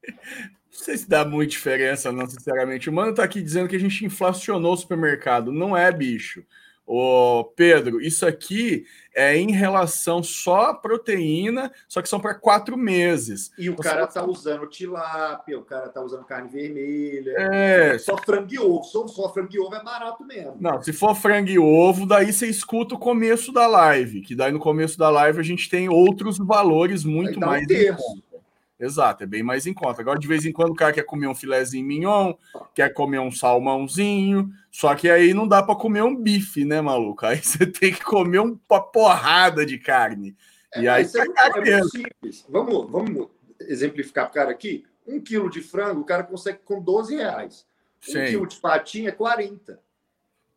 [0.08, 2.90] Não sei se dá muita diferença, não, sinceramente.
[2.90, 5.52] O mano tá aqui dizendo que a gente inflacionou o supermercado.
[5.52, 6.46] Não é, bicho.
[6.86, 12.78] Ô, Pedro, isso aqui é em relação só à proteína, só que são para quatro
[12.78, 13.52] meses.
[13.58, 17.36] E o cara tá usando tilápia, o cara tá usando carne vermelha.
[17.38, 17.98] É.
[17.98, 18.84] Só frango e ovo.
[18.84, 20.58] Só, só frango e ovo é barato mesmo.
[20.60, 24.52] Não, se for frango e ovo, daí você escuta o começo da live, que daí
[24.52, 27.64] no começo da live a gente tem outros valores muito mais.
[27.64, 28.33] Um
[28.80, 30.02] Exato, é bem mais em conta.
[30.02, 32.34] Agora, de vez em quando, o cara quer comer um filézinho mignon,
[32.74, 37.26] quer comer um salmãozinho, só que aí não dá para comer um bife, né, maluco?
[37.26, 40.36] Aí você tem que comer uma porrada de carne.
[40.74, 42.46] É, e aí é, é muito simples.
[42.50, 43.28] Vamos, vamos
[43.62, 44.86] exemplificar para o cara aqui.
[45.06, 47.66] Um quilo de frango, o cara consegue com 12 reais.
[48.10, 48.26] Um Sim.
[48.26, 49.80] quilo de patinha é 40.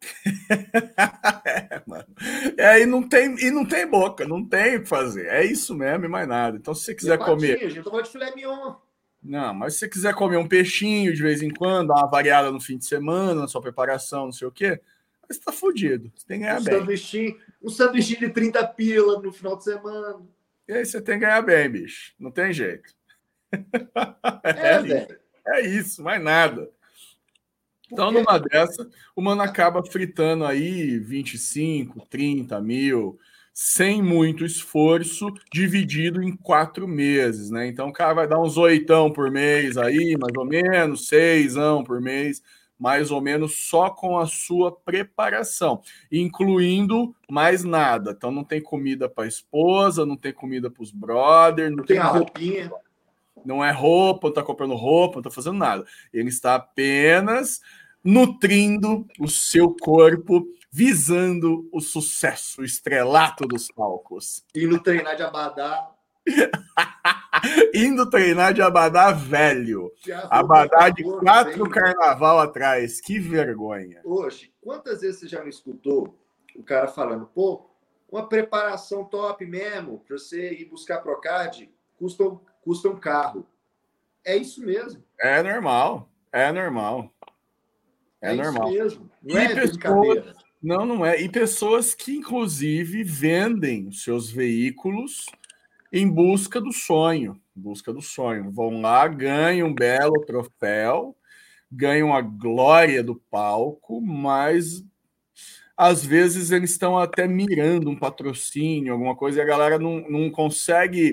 [1.44, 2.06] é, mano.
[2.56, 5.26] É, e não tem e não tem boca, não tem o que fazer.
[5.26, 6.56] É isso mesmo e mais nada.
[6.56, 7.64] Então, se você quiser comer.
[7.64, 8.74] A gente tá de filé mignon.
[9.22, 12.50] Não, mas se você quiser comer um peixinho de vez em quando, dar uma variada
[12.52, 14.80] no fim de semana, na sua preparação, não sei o quê,
[15.28, 16.12] você tá fudido.
[16.14, 16.78] Você tem que ganhar um bem.
[16.78, 20.24] Sanduichinho, um sanduichinho de 30 pila no final de semana.
[20.68, 22.14] E aí você tem que ganhar bem, bicho.
[22.18, 22.94] Não tem jeito.
[24.44, 25.16] É, é, isso.
[25.46, 26.70] é isso, mais nada.
[27.90, 33.18] Então, numa dessa, o mano acaba fritando aí 25, 30 mil,
[33.52, 37.66] sem muito esforço, dividido em quatro meses, né?
[37.66, 42.00] Então, o cara vai dar uns oitão por mês aí, mais ou menos, seisão por
[42.00, 42.42] mês,
[42.78, 45.80] mais ou menos só com a sua preparação,
[46.12, 48.10] incluindo mais nada.
[48.10, 51.96] Então, não tem comida para a esposa, não tem comida para os brothers, não tem,
[51.96, 52.70] tem a roupinha
[53.44, 55.84] não é roupa, não está comprando roupa, não está fazendo nada.
[56.12, 57.60] Ele está apenas
[58.02, 64.44] nutrindo o seu corpo, visando o sucesso, o estrelato dos palcos.
[64.54, 65.90] Indo treinar de abadá.
[67.74, 69.92] Indo treinar de abadá velho.
[70.30, 73.00] Abadá de quatro carnaval atrás.
[73.00, 74.00] Que vergonha.
[74.04, 76.18] Hoje, quantas vezes você já não escutou
[76.54, 77.68] o cara falando, pô,
[78.10, 82.24] uma preparação top mesmo, para você ir buscar Procard, custa,
[82.66, 83.46] custa um carro.
[84.24, 85.00] É isso mesmo.
[85.20, 86.10] É normal.
[86.32, 87.14] É normal.
[88.20, 88.72] É, é normal.
[88.72, 89.08] mesmo.
[89.22, 91.22] Não é pessoas, Não, não é.
[91.22, 95.26] E pessoas que, inclusive, vendem seus veículos
[95.92, 97.40] em busca do sonho.
[97.54, 98.50] Busca do sonho.
[98.50, 101.16] Vão lá, ganham um belo troféu,
[101.70, 104.84] ganham a glória do palco, mas
[105.76, 110.30] às vezes eles estão até mirando um patrocínio, alguma coisa, e a galera não, não
[110.30, 111.12] consegue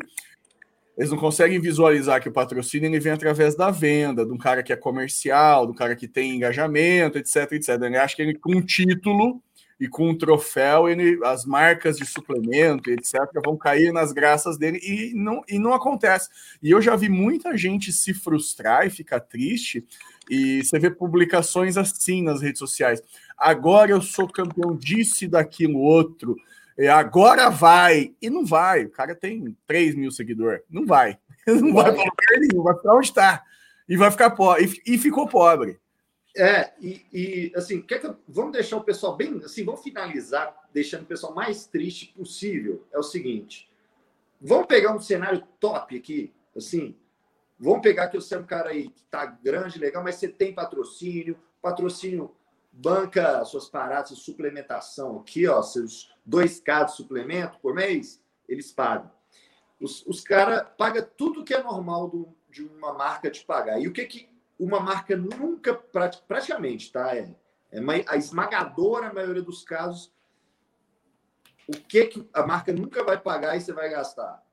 [0.98, 4.62] eles não conseguem visualizar que o patrocínio ele vem através da venda, de um cara
[4.62, 7.70] que é comercial, do cara que tem engajamento, etc, etc.
[7.82, 9.42] Ele acha que ele com um título
[9.80, 14.80] e com um troféu, ele, as marcas de suplemento, etc, vão cair nas graças dele
[14.84, 16.30] e não, e não acontece.
[16.62, 19.86] E eu já vi muita gente se frustrar e ficar triste,
[20.30, 23.02] e você vê publicações assim nas redes sociais.
[23.38, 26.36] Agora eu sou campeão disso e daquilo outro
[26.78, 28.14] é, agora vai.
[28.22, 28.86] E não vai.
[28.86, 30.62] O cara tem 3 mil seguidores.
[30.70, 31.18] Não vai.
[31.46, 33.44] Não vai, vai para lugar nenhum, vai para onde está.
[33.90, 34.82] E vai ficar pobre.
[34.86, 35.78] E, e ficou pobre.
[36.38, 39.42] É, e, e assim, que eu, vamos deixar o pessoal bem.
[39.44, 42.88] Assim, vamos finalizar deixando o pessoal mais triste possível.
[42.94, 43.70] É o seguinte:
[44.40, 46.96] vamos pegar um cenário top aqui, assim.
[47.60, 50.54] Vamos pegar que você é um cara aí que tá grande, legal, mas você tem
[50.54, 52.34] patrocínio, patrocínio
[52.74, 59.12] banca suas paradas de suplementação aqui, ó, seus 2K de suplemento por mês, eles pagam.
[59.80, 63.80] Os, os caras pagam tudo que é normal do, de uma marca te pagar.
[63.80, 67.16] E o que, que uma marca nunca, praticamente, tá?
[67.16, 67.36] É,
[67.72, 70.12] é a esmagadora maioria dos casos,
[71.68, 74.44] o que, que a marca nunca vai pagar e você vai gastar?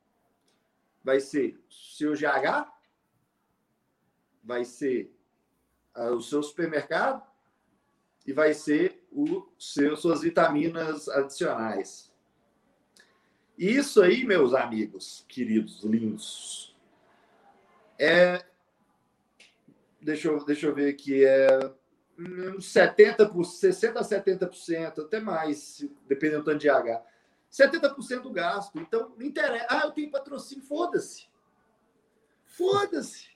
[1.03, 2.71] Vai ser seu GH,
[4.43, 5.15] vai ser
[5.97, 7.30] uh, o seu supermercado,
[8.31, 12.13] e vai ser o seu, suas vitaminas adicionais.
[13.59, 16.77] Isso aí, meus amigos, queridos, lindos,
[17.99, 18.45] é.
[20.01, 21.49] Deixa eu, deixa eu ver aqui, é
[22.19, 27.05] 70%, 60% a 70%, até mais, dependendo do tanto de H.
[27.53, 28.79] 70% do gasto.
[28.79, 29.67] Então, não interessa.
[29.69, 31.27] Ah, eu tenho patrocínio, foda-se.
[32.45, 33.30] Foda-se.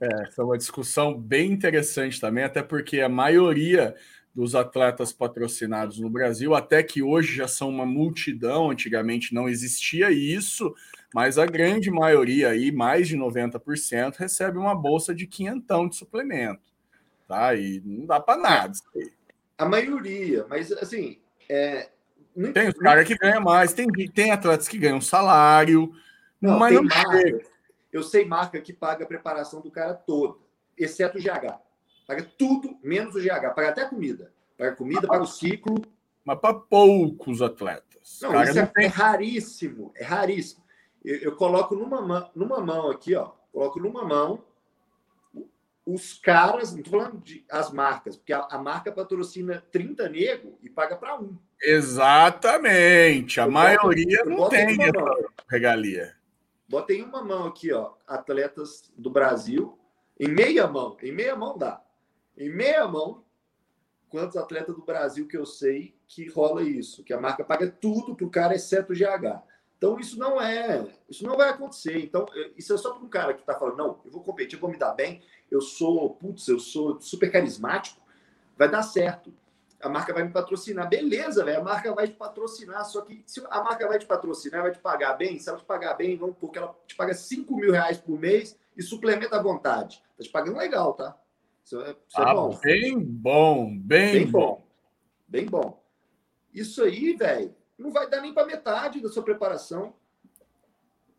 [0.00, 3.94] É, essa é uma discussão bem interessante também, até porque a maioria
[4.34, 10.10] dos atletas patrocinados no Brasil, até que hoje já são uma multidão, antigamente não existia
[10.10, 10.74] isso,
[11.14, 16.62] mas a grande maioria aí, mais de 90%, recebe uma bolsa de quinhentão de suplemento,
[17.28, 17.54] tá?
[17.54, 18.72] E não dá para nada.
[19.56, 21.88] A maioria, mas assim, é,
[22.52, 25.94] tem os caras que ganham mais, tem, tem atletas que ganham salário,
[26.40, 27.53] não, mas não marca.
[27.94, 30.36] Eu sei marca que paga a preparação do cara toda,
[30.76, 31.60] exceto o GH.
[32.08, 33.54] Paga tudo, menos o GH.
[33.54, 34.32] Paga até comida.
[34.58, 35.80] Paga comida, paga o ciclo.
[36.24, 38.18] Mas para poucos atletas.
[38.20, 38.86] Não, isso é, tem...
[38.86, 39.92] é, raríssimo.
[39.94, 40.64] É raríssimo.
[41.04, 43.30] Eu, eu, coloco numa mão, numa mão aqui, ó.
[43.52, 44.42] Coloco numa mão
[45.86, 50.58] os caras, não estou falando de as marcas, porque a, a, marca patrocina 30 nego
[50.62, 51.36] e paga para um.
[51.62, 53.38] Exatamente.
[53.38, 56.23] A eu maioria boto, não tem essa regalia.
[56.68, 57.92] Botei uma mão aqui, ó.
[58.06, 59.78] Atletas do Brasil.
[60.18, 60.96] Em meia mão.
[61.02, 61.82] Em meia mão dá.
[62.36, 63.22] Em meia mão,
[64.08, 67.04] quantos atletas do Brasil que eu sei que rola isso?
[67.04, 69.42] Que a marca paga tudo pro cara, exceto o GH.
[69.76, 70.86] Então, isso não é.
[71.08, 71.98] Isso não vai acontecer.
[71.98, 74.60] Então, isso é só para um cara que está falando, não, eu vou competir, eu
[74.60, 75.22] vou me dar bem
[75.54, 78.00] eu sou, putz, eu sou super carismático,
[78.56, 79.32] vai dar certo.
[79.84, 80.88] A marca vai me patrocinar.
[80.88, 84.62] Beleza, velho, a marca vai te patrocinar, só que se a marca vai te patrocinar,
[84.62, 87.54] vai te pagar bem, se ela te pagar bem, vamos porque ela te paga 5
[87.54, 90.02] mil reais por mês e suplementa à vontade.
[90.16, 91.16] Tá te pagando legal, tá?
[91.64, 92.58] Isso é, isso é ah, bom.
[92.62, 94.40] Bem bom, bem, bem bom.
[94.40, 94.66] bom.
[95.28, 95.84] Bem bom.
[96.52, 99.94] Isso aí, velho, não vai dar nem para metade da sua preparação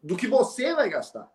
[0.02, 1.32] do que você vai gastar.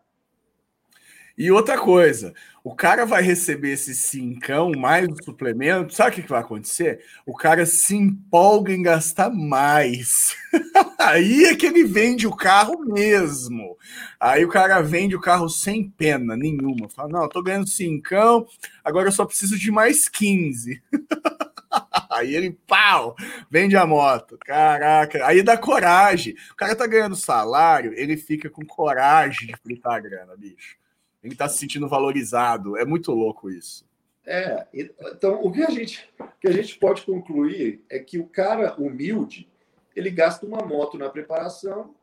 [1.37, 6.29] E outra coisa, o cara vai receber esse cincão mais o suplemento, sabe o que,
[6.29, 7.03] vai acontecer?
[7.25, 10.35] O cara se empolga em gastar mais.
[10.99, 13.77] Aí é que ele vende o carro mesmo.
[14.19, 16.89] Aí o cara vende o carro sem pena nenhuma.
[16.89, 18.45] Fala, não, eu tô ganhando cincão,
[18.83, 20.81] agora eu só preciso de mais 15.
[22.11, 23.15] Aí ele, pau,
[23.49, 24.37] vende a moto.
[24.45, 26.35] Caraca, aí dá coragem.
[26.51, 30.80] O cara tá ganhando salário, ele fica com coragem de fritar a grana, bicho
[31.23, 32.77] ele está se sentindo valorizado.
[32.77, 33.89] É muito louco isso.
[34.25, 36.07] É, então o que a gente
[36.39, 39.49] que a gente pode concluir é que o cara humilde
[39.95, 41.95] ele gasta uma moto na preparação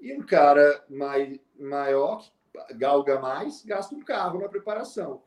[0.00, 5.22] e um cara mai, maior que galga mais gasta um carro na preparação.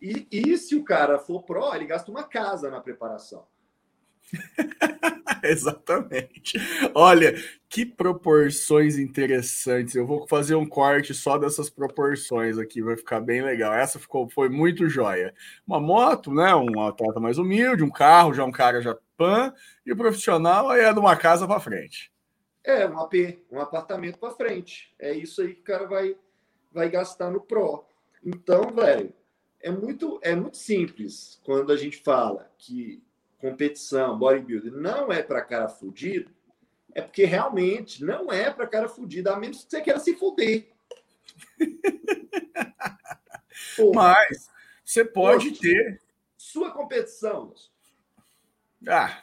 [0.00, 3.46] E, e se o cara for pró, ele gasta uma casa na preparação.
[5.42, 6.58] Exatamente.
[6.94, 7.34] Olha,
[7.68, 9.94] que proporções interessantes.
[9.94, 13.72] Eu vou fazer um corte só dessas proporções aqui, vai ficar bem legal.
[13.74, 15.34] Essa ficou, foi muito joia.
[15.66, 16.54] Uma moto, né?
[16.54, 19.52] Um atleta mais humilde, um carro, já um cara já pan,
[19.86, 22.12] e o profissional aí é de uma casa para frente.
[22.64, 23.14] É, um AP,
[23.50, 24.94] um apartamento para frente.
[24.98, 26.16] É isso aí que o cara vai,
[26.72, 27.84] vai gastar no Pro.
[28.24, 29.12] Então, velho,
[29.60, 33.02] é muito, é muito simples quando a gente fala que
[33.42, 36.30] competição, bodybuilding, não é para cara fudido,
[36.94, 40.68] é porque realmente não é para cara fudido, a menos que você queira se fuder.
[43.94, 44.48] Mas
[44.84, 46.00] você pode Poxa, ter.
[46.36, 47.52] Sua competição.
[48.86, 49.20] Ah,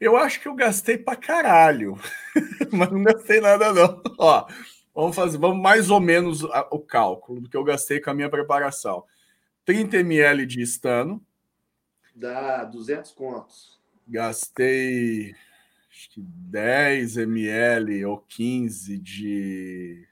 [0.00, 1.98] eu acho que eu gastei para caralho,
[2.72, 4.00] mas não gastei nada não.
[4.18, 4.46] Ó,
[4.94, 8.30] vamos fazer, vamos mais ou menos o cálculo do que eu gastei com a minha
[8.30, 9.04] preparação.
[9.64, 11.24] 30 ml de estano,
[12.14, 13.80] Dá 200 contos.
[14.06, 15.34] Gastei
[15.92, 20.08] acho que 10 ml ou 15 de.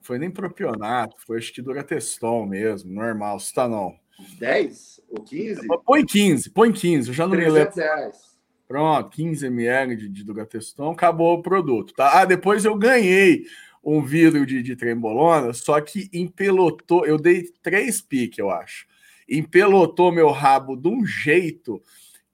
[0.00, 3.94] Foi nem propionato, foi acho que Durateston mesmo, normal, está não.
[4.38, 5.66] 10 ou 15?
[5.84, 7.74] Põe 15, põe 15, eu já não me lembro.
[7.74, 8.30] Reais.
[8.66, 12.20] Pronto, 15 ml de, de Durateston, acabou o produto, tá?
[12.20, 13.44] Ah, depois eu ganhei
[13.82, 18.89] um vidro de, de trembolona, só que empelotou, eu dei três piques, eu acho
[19.30, 21.80] empelotou meu rabo de um jeito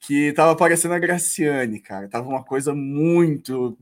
[0.01, 2.09] que tava parecendo a Graciane, cara.
[2.09, 3.77] Tava uma coisa muito.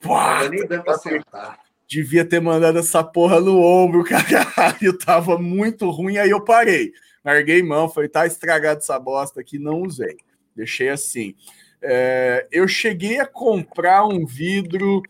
[0.00, 1.58] Pá, nem pra acertar.
[1.86, 4.96] Devia ter mandado essa porra no ombro, caralho.
[4.96, 6.92] Tava muito ruim, aí eu parei.
[7.24, 10.16] Larguei mão, falei, tá estragado essa bosta aqui, não usei.
[10.54, 11.34] Deixei assim.
[11.82, 15.02] É, eu cheguei a comprar um vidro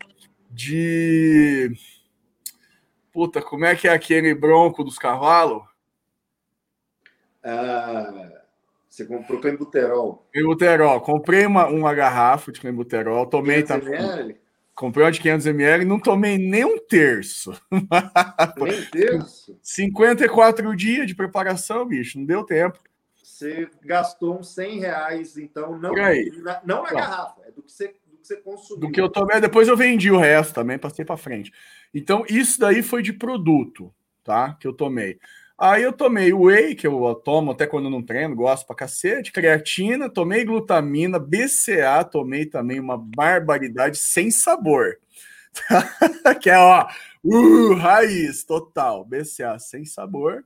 [0.49, 1.71] de.
[3.13, 5.61] Puta, como é que é aquele bronco dos cavalos?
[7.45, 8.41] Ah,
[8.89, 10.25] você comprou clenbuterol?
[10.33, 10.99] Clenbuterol.
[11.01, 14.37] Comprei uma, uma garrafa de clenbuterol, tomei também.
[14.73, 17.53] Comprei uma de 500 ml, não tomei nem um terço.
[18.57, 19.57] Nem um terço?
[19.61, 22.79] 54 dias de preparação, bicho, não deu tempo.
[23.15, 27.87] Você gastou uns 100 reais, então, não, na, não na garrafa, é do que você
[27.87, 28.81] do que você consumiu.
[28.81, 31.53] Do que eu tomei, depois eu vendi o resto também, passei para frente.
[31.93, 33.93] Então, isso daí foi de produto,
[34.23, 34.57] tá?
[34.59, 35.19] Que eu tomei.
[35.57, 40.09] Aí eu tomei whey, que eu tomo até quando não treino, gosto pra cacete, creatina,
[40.09, 44.99] tomei glutamina, BCA, tomei também uma barbaridade sem sabor.
[46.41, 46.85] que é, ó,
[47.23, 50.43] uh, raiz total, BCA sem sabor.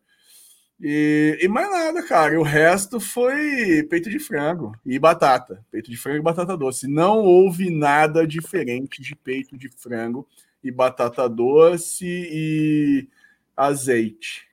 [0.82, 2.40] E, e, mais nada, cara.
[2.40, 5.66] O resto foi peito de frango e batata.
[5.70, 6.88] Peito de frango e batata doce.
[6.88, 10.26] Não houve nada diferente de peito de frango
[10.64, 13.10] e batata doce e
[13.58, 14.49] azeite.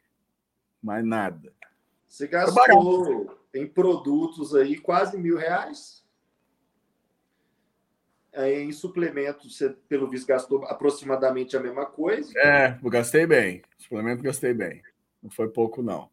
[0.87, 1.53] Mais nada.
[2.07, 6.07] Você gastou em produtos aí quase mil reais?
[8.32, 12.32] Em suplementos, você, pelo visto, gastou aproximadamente a mesma coisa?
[12.39, 13.62] É, eu gastei bem.
[13.76, 14.80] Suplemento gastei bem.
[15.20, 16.09] Não foi pouco, não.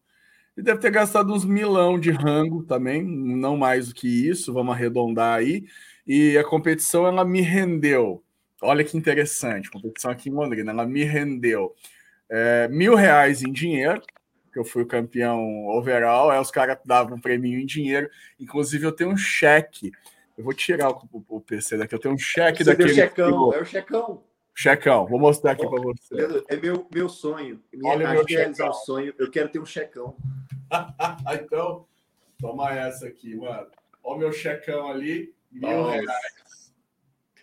[0.57, 4.73] E deve ter gastado uns milão de rango também, não mais do que isso, vamos
[4.73, 5.67] arredondar aí.
[6.07, 8.23] E a competição, ela me rendeu.
[8.59, 11.75] Olha que interessante, competição aqui em Londrina, ela me rendeu
[12.29, 14.01] é, mil reais em dinheiro,
[14.53, 18.09] que eu fui o campeão overall, aí os caras davam um prêmio em dinheiro.
[18.39, 19.91] Inclusive, eu tenho um cheque.
[20.37, 22.93] Eu vou tirar o, o, o PC daqui, eu tenho um cheque Você daquele.
[22.93, 24.23] Checão, é o checão.
[24.55, 26.43] Checão, vou mostrar aqui para você.
[26.47, 27.59] É meu, meu sonho.
[27.73, 29.13] Minha, Olha meu realizar o sonho.
[29.17, 30.15] Eu quero ter um checão.
[31.43, 31.87] então,
[32.39, 33.67] toma essa aqui, mano.
[34.03, 35.91] Olha o meu checão ali, mil Nossa.
[35.91, 36.73] reais.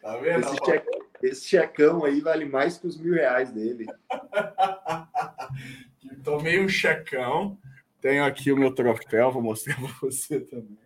[0.00, 0.46] Tá vendo?
[0.46, 0.84] Esse, check,
[1.22, 3.86] esse, checão aí vale mais que os mil reais dele.
[6.24, 7.58] Tomei um checão.
[8.00, 10.78] Tenho aqui o meu troféu, vou mostrar para você também.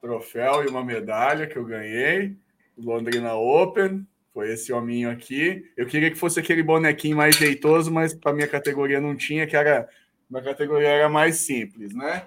[0.00, 2.36] Troféu e uma medalha que eu ganhei.
[2.76, 4.06] Londrina Open.
[4.32, 5.64] Foi esse hominho aqui.
[5.76, 9.56] Eu queria que fosse aquele bonequinho mais jeitoso, mas para minha categoria não tinha, que
[9.56, 9.88] era
[10.30, 12.24] uma categoria era mais simples, né?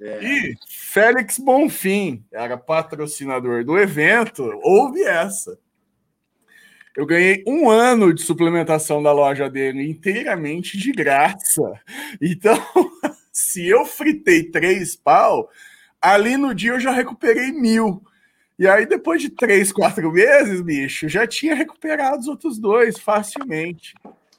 [0.00, 0.22] É.
[0.22, 4.44] E Félix Bonfim era patrocinador do evento.
[4.62, 5.58] Houve essa.
[6.98, 11.80] Eu ganhei um ano de suplementação da loja dele inteiramente de graça.
[12.20, 12.58] Então,
[13.32, 15.48] se eu fritei três pau,
[16.02, 18.02] ali no dia eu já recuperei mil.
[18.58, 23.94] E aí, depois de três, quatro meses, bicho, já tinha recuperado os outros dois facilmente.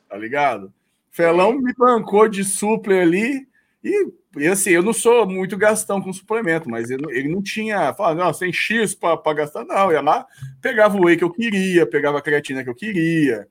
[0.10, 0.74] Tá ligado?
[1.10, 3.48] Felão me bancou de supler ali.
[3.84, 7.94] E, e assim, eu não sou muito gastão com suplemento, mas ele, ele não tinha.
[7.94, 9.86] Falava, não, tem X para gastar, não.
[9.86, 10.28] Eu ia lá,
[10.62, 13.48] pegava o whey que eu queria, pegava a creatina que eu queria.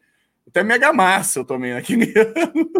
[0.46, 2.70] Até mega massa eu tomei naquele ano.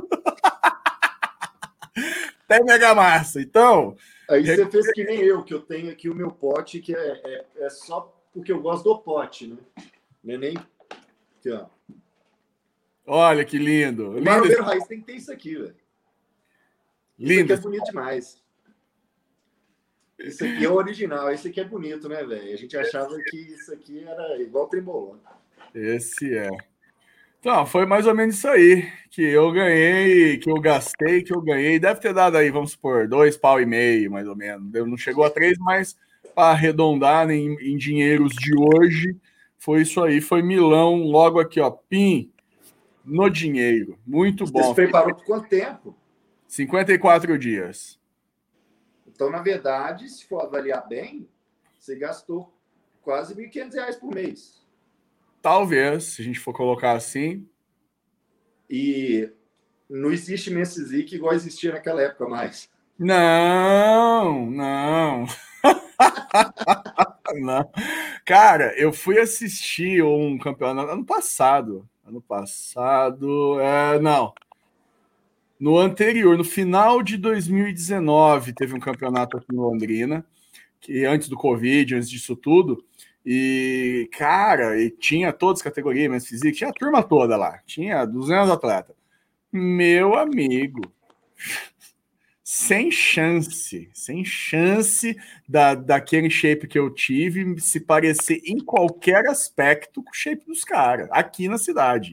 [2.44, 3.40] Até mega massa.
[3.40, 3.96] Então.
[4.28, 7.20] Aí você fez que nem eu, que eu tenho aqui o meu pote, que é,
[7.24, 9.56] é, é só porque eu gosto do pote, né?
[10.26, 10.56] É nem.
[11.38, 11.66] Aqui, ó.
[13.06, 14.10] Olha que lindo.
[14.10, 15.74] O Marombeiro Raiz tem que ter isso aqui, velho.
[17.18, 17.52] Lindo.
[17.52, 18.42] Isso aqui é bonito demais.
[20.18, 21.30] Isso aqui é o original.
[21.30, 22.52] Esse aqui é bonito, né, velho?
[22.52, 25.20] A gente achava que isso aqui era igual o trembolão.
[25.74, 26.48] Esse é.
[27.40, 31.40] Então, foi mais ou menos isso aí que eu ganhei, que eu gastei, que eu
[31.40, 31.78] ganhei.
[31.78, 34.72] Deve ter dado aí, vamos supor, dois pau e meio, mais ou menos.
[34.72, 35.96] Não chegou a três, mas
[36.34, 39.16] para arredondar em, em, dinheiros de hoje,
[39.56, 40.20] foi isso aí.
[40.20, 42.30] Foi milão, logo aqui, ó, pim,
[43.04, 43.96] no dinheiro.
[44.04, 44.60] Muito bom.
[44.60, 45.96] Você se preparou por quanto tempo?
[46.48, 48.00] 54 dias.
[49.06, 51.28] Então, na verdade, se for avaliar bem,
[51.78, 52.52] você gastou
[53.02, 54.66] quase R$ 1.500 por mês.
[55.42, 57.48] Talvez, se a gente for colocar assim.
[58.68, 59.30] E
[59.88, 62.70] não existe Mensizic igual existia naquela época mais.
[62.98, 65.26] Não, não.
[67.34, 67.70] não.
[68.24, 71.88] Cara, eu fui assistir um campeonato ano passado.
[72.04, 73.60] Ano passado.
[73.60, 74.34] É, não.
[75.58, 80.24] No anterior, no final de 2019, teve um campeonato aqui em Londrina,
[80.80, 82.84] que antes do Covid, antes disso tudo.
[83.26, 88.04] E, cara, e tinha todas as categorias, mas física, tinha a turma toda lá, tinha
[88.04, 88.96] 200 atletas.
[89.52, 90.80] Meu amigo,
[92.44, 100.02] sem chance, sem chance da, daquele shape que eu tive se parecer em qualquer aspecto
[100.02, 102.10] com o shape dos caras, aqui na cidade.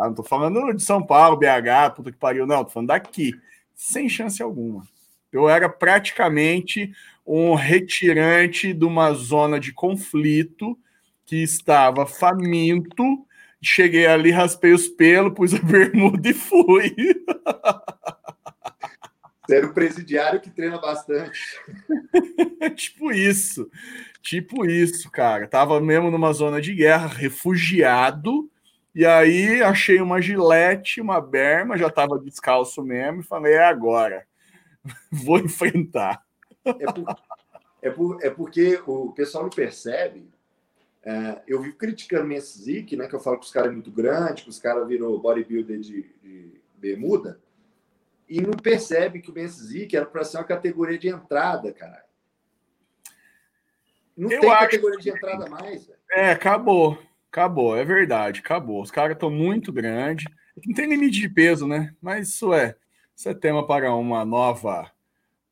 [0.00, 0.06] Tá?
[0.06, 3.38] Não tô falando de São Paulo, BH, puta que pariu, não, tô falando daqui.
[3.74, 4.88] Sem chance alguma.
[5.30, 6.90] Eu era praticamente
[7.26, 10.76] um retirante de uma zona de conflito
[11.26, 13.26] que estava faminto.
[13.62, 16.94] Cheguei ali, raspei os pelos, pus a bermuda e fui.
[19.50, 21.38] Era o presidiário que treina bastante.
[22.74, 23.70] tipo isso.
[24.22, 25.46] Tipo isso, cara.
[25.46, 28.50] Tava mesmo numa zona de guerra, refugiado.
[28.94, 34.26] E aí achei uma gilete, uma berma, já tava descalço mesmo, e falei, é agora.
[35.10, 36.24] Vou enfrentar.
[36.64, 37.16] É, por,
[37.82, 40.28] é, por, é porque o pessoal não percebe.
[41.02, 43.06] É, eu vivo criticando o Menzique, né?
[43.06, 46.02] Que eu falo que os caras é muito grande, que os caras virou bodybuilder de,
[46.22, 47.40] de bermuda,
[48.28, 52.04] e não percebe que o Menzique era para ser uma categoria de entrada, cara.
[54.16, 55.86] Não eu tem categoria de entrada mais.
[55.86, 55.98] Véio.
[56.12, 56.98] É, acabou.
[57.30, 58.82] Acabou, é verdade, acabou.
[58.82, 60.26] Os caras estão muito grandes.
[60.66, 61.94] Não tem limite de peso, né?
[62.00, 62.74] Mas isso é.
[63.16, 64.90] Isso é tema para uma nova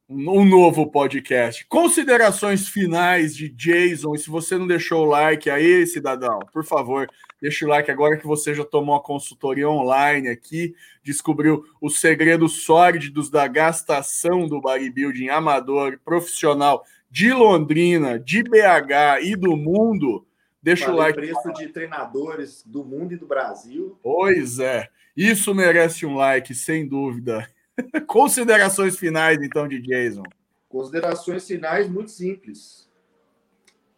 [0.09, 1.67] um novo podcast.
[1.67, 4.15] Considerações finais de Jason.
[4.15, 7.07] E se você não deixou o like aí, cidadão, por favor,
[7.43, 12.65] deixa o like agora que você já tomou a consultoria online aqui, descobriu os segredos
[12.65, 20.27] sórdidos da gastação do bodybuilding amador, profissional de Londrina, de BH e do mundo.
[20.63, 21.19] Deixa Falei o like.
[21.19, 23.99] preço de treinadores do mundo e do Brasil.
[24.03, 24.89] Pois é.
[25.17, 27.49] Isso merece um like, sem dúvida.
[28.07, 30.25] Considerações finais, então, de Jason.
[30.69, 32.89] Considerações finais muito simples.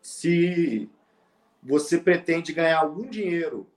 [0.00, 0.88] Se
[1.62, 3.70] você pretende ganhar algum dinheiro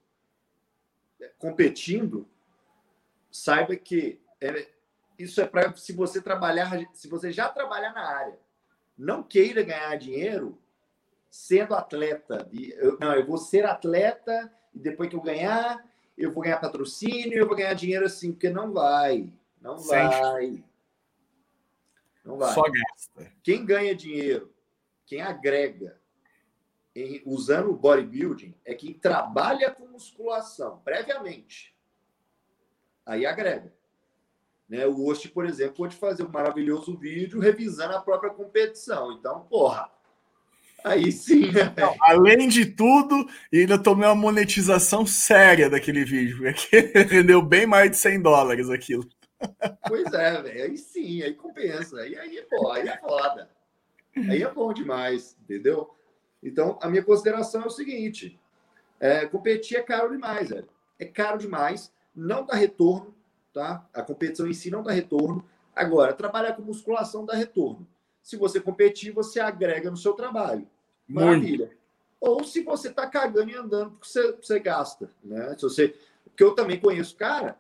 [1.38, 2.28] competindo,
[3.32, 4.68] saiba que é,
[5.18, 8.40] isso é para se você trabalhar, se você já trabalhar na área,
[8.98, 10.58] não queira ganhar dinheiro
[11.34, 12.48] sendo atleta.
[12.54, 15.84] Eu, não, eu vou ser atleta e depois que eu ganhar,
[16.16, 19.34] eu vou ganhar patrocínio, eu vou ganhar dinheiro assim, porque não vai.
[19.60, 20.64] Não vai.
[22.24, 22.54] Não vai.
[22.54, 23.34] Só gasta.
[23.42, 24.54] Quem ganha dinheiro,
[25.08, 26.00] quem agrega
[26.96, 31.76] em, usando o bodybuilding é quem trabalha com musculação previamente.
[33.04, 33.74] Aí agrega.
[34.70, 34.86] Né?
[34.86, 39.14] O Host, por exemplo, pode fazer um maravilhoso vídeo revisando a própria competição.
[39.14, 39.92] Então, porra,
[40.84, 41.52] aí sim.
[41.78, 46.80] Não, além de tudo, ainda tomei uma monetização séria daquele vídeo, porque
[47.10, 49.08] rendeu bem mais de 100 dólares aquilo.
[49.88, 50.64] Pois é, velho.
[50.64, 52.00] Aí sim, aí compensa.
[52.00, 53.50] Aí, aí, pô, aí é foda.
[54.16, 55.90] Aí é bom demais, entendeu?
[56.42, 58.40] Então, a minha consideração é o seguinte:
[59.00, 60.68] é, competir é caro demais, velho.
[61.00, 63.14] É caro demais, não dá retorno,
[63.54, 63.88] tá?
[63.94, 65.44] A competição em si não dá retorno.
[65.76, 67.88] Agora, trabalhar com musculação dá retorno.
[68.22, 70.68] Se você competir, você agrega no seu trabalho.
[71.14, 71.68] Maravilha.
[71.68, 71.84] Muito.
[72.20, 75.56] Ou se você tá cagando e andando porque você, você gasta, né?
[75.56, 77.60] Se você, porque eu também conheço cara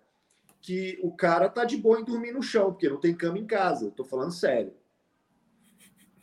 [0.61, 3.45] que o cara tá de boa em dormir no chão, porque não tem cama em
[3.45, 3.91] casa.
[3.91, 4.73] Tô falando sério.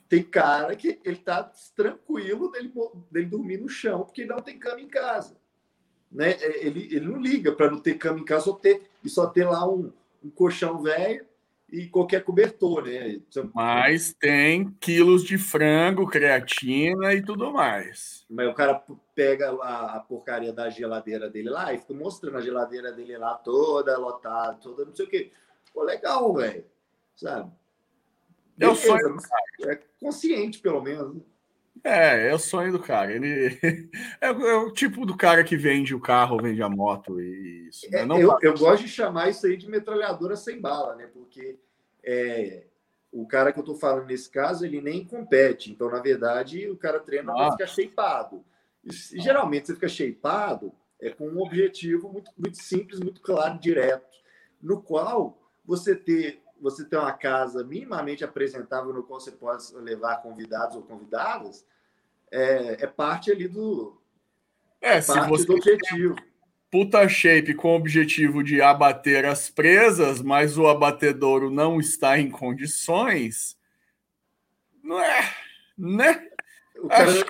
[0.08, 2.72] Tem cara que ele tá tranquilo dele,
[3.10, 5.36] dele dormir no chão, porque não tem cama em casa.
[6.10, 6.30] Né?
[6.40, 9.26] É, ele, ele não liga para não ter cama em casa ou ter, e só
[9.26, 9.92] ter lá um,
[10.24, 11.26] um colchão velho
[11.72, 13.20] e qualquer cobertor, né?
[13.54, 18.24] Mas tem quilos de frango, creatina e tudo mais.
[18.28, 18.82] Mas o cara
[19.14, 23.96] pega a, porcaria da geladeira dele lá e fica mostrando a geladeira dele lá toda
[23.98, 25.32] lotada, toda não sei o quê.
[25.72, 26.64] Pô, legal, velho.
[27.14, 27.50] Sabe?
[28.58, 29.16] É o sonho
[29.62, 31.22] É consciente, pelo menos.
[31.82, 33.12] É, é o sonho do cara.
[33.12, 33.58] Ele
[34.20, 37.90] é, é, o tipo do cara que vende o carro, vende a moto e isso.
[37.90, 38.00] Né?
[38.00, 41.06] É, eu, eu, gosto de chamar isso aí de metralhadora sem bala, né?
[41.12, 41.58] Porque
[42.02, 42.64] é,
[43.12, 45.70] o cara que eu tô falando nesse caso, ele nem compete.
[45.70, 48.44] Então, na verdade, o cara treina para ficar shapeado.
[48.84, 54.06] E, geralmente, você fica shapeado é com um objetivo muito, muito simples, muito claro, direto,
[54.60, 60.22] no qual você ter você ter uma casa minimamente apresentável no qual você pode levar
[60.22, 61.66] convidados ou convidadas,
[62.30, 64.00] é, é parte ali do.
[64.80, 66.16] É, é se você do objetivo.
[66.70, 72.30] Puta shape com o objetivo de abater as presas, mas o abatedouro não está em
[72.30, 73.58] condições,
[74.80, 75.34] não é,
[75.76, 76.30] né?
[76.78, 77.24] O cara, Acho...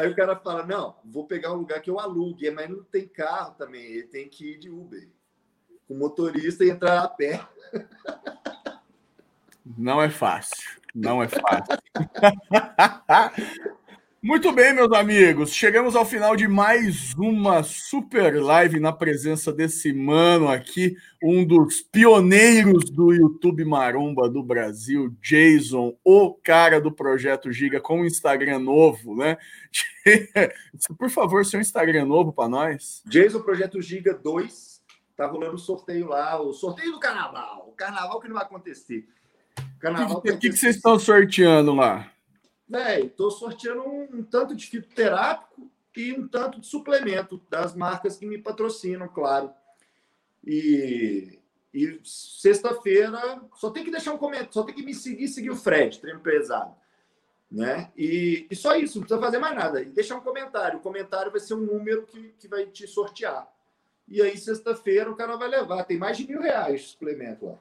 [0.00, 3.06] Aí o cara fala: não, vou pegar um lugar que eu alugue, mas não tem
[3.06, 5.08] carro também, ele tem que ir de Uber
[5.86, 7.40] com o motorista e entrar a pé.
[9.76, 10.70] Não é fácil.
[10.94, 11.76] Não é fácil.
[14.22, 15.52] Muito bem, meus amigos.
[15.52, 21.80] Chegamos ao final de mais uma super live na presença desse mano aqui, um dos
[21.80, 28.58] pioneiros do YouTube Maromba do Brasil, Jason, o cara do projeto Giga com um Instagram
[28.58, 29.36] novo, né?
[30.98, 33.02] Por favor, seu Instagram novo para nós.
[33.06, 34.76] Jason Projeto Giga 2
[35.16, 37.68] Tá rolando o sorteio lá, o sorteio do carnaval.
[37.68, 39.08] O carnaval que não vai acontecer.
[39.80, 42.12] Carnaval o que, que, que, vocês estão sorteando lá?
[42.68, 48.18] Véi, tô sorteando um, um, tanto de fitoterápico e um tanto de suplemento das marcas
[48.18, 49.50] que me patrocinam, claro.
[50.44, 51.38] E,
[51.72, 55.56] e sexta-feira só tem que deixar um comentário, só tem que me seguir, seguir o
[55.56, 56.74] Fred, treino pesado.
[57.50, 57.90] Né?
[57.96, 59.80] E, e só isso, não precisa fazer mais nada.
[59.80, 60.78] E deixar um comentário.
[60.78, 63.48] O comentário vai ser um número que, que vai te sortear.
[64.08, 65.84] E aí, sexta-feira, o cara vai levar.
[65.84, 67.54] Tem mais de mil reais de suplemento lá.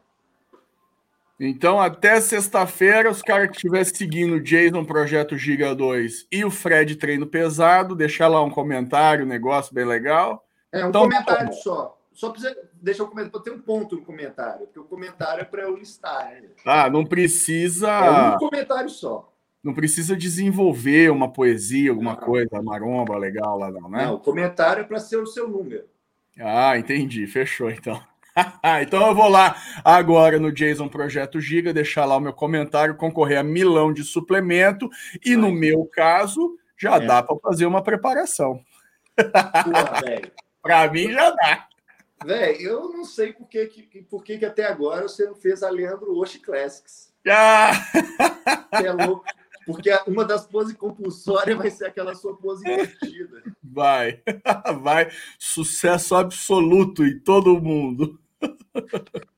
[1.40, 6.52] Então, até sexta-feira, os caras que estiverem seguindo o Jason Projeto Giga 2 e o
[6.52, 10.46] Fred Treino Pesado, deixar lá um comentário, um negócio bem legal.
[10.72, 11.98] É, um então, comentário tá só.
[12.14, 15.64] Só precisa deixar um comentário, ter um ponto no comentário, porque o comentário é para
[15.64, 16.30] eu listar.
[16.30, 16.48] Né?
[16.66, 17.90] Ah, não precisa.
[17.90, 19.30] É um comentário só.
[19.62, 22.20] Não precisa desenvolver uma poesia, alguma não.
[22.20, 24.06] coisa, maromba legal lá, não, né?
[24.06, 25.84] Não, o comentário é para ser o seu número.
[26.40, 27.26] Ah, entendi.
[27.28, 28.02] Fechou, então.
[28.82, 33.40] então eu vou lá agora no Jason Projeto Giga, deixar lá o meu comentário, concorrer
[33.40, 34.90] a milão de suplemento
[35.24, 37.00] e no meu caso já é.
[37.06, 38.60] dá para fazer uma preparação.
[40.62, 41.68] Para mim já dá.
[42.26, 43.68] Velho, eu não sei por que,
[44.10, 47.14] por que, que até agora você não fez a Leandro Oshi Classics.
[47.28, 47.72] Ah!
[48.84, 49.26] é louco.
[49.66, 53.44] Porque uma das poses compulsórias vai ser aquela sua pose invertida.
[53.64, 54.22] Vai,
[54.82, 55.10] vai.
[55.40, 58.20] Sucesso absoluto em todo mundo.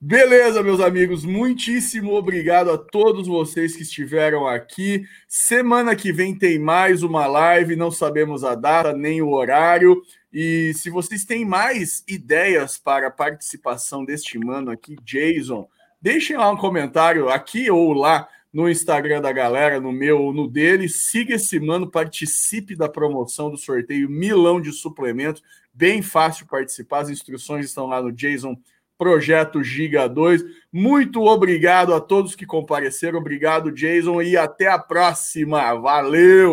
[0.00, 5.04] Beleza, meus amigos, muitíssimo obrigado a todos vocês que estiveram aqui.
[5.28, 10.02] Semana que vem tem mais uma live, não sabemos a data nem o horário.
[10.32, 15.68] E se vocês têm mais ideias para a participação deste mano aqui, Jason,
[16.00, 20.46] deixem lá um comentário aqui ou lá no Instagram da galera, no meu ou no
[20.46, 20.88] dele.
[20.88, 25.42] Siga esse mano, participe da promoção do sorteio Milão de Suplementos.
[25.72, 28.56] Bem fácil participar, as instruções estão lá no Jason
[28.98, 30.44] Projeto Giga 2.
[30.72, 33.18] Muito obrigado a todos que compareceram.
[33.18, 35.74] Obrigado, Jason, e até a próxima.
[35.74, 36.50] Valeu!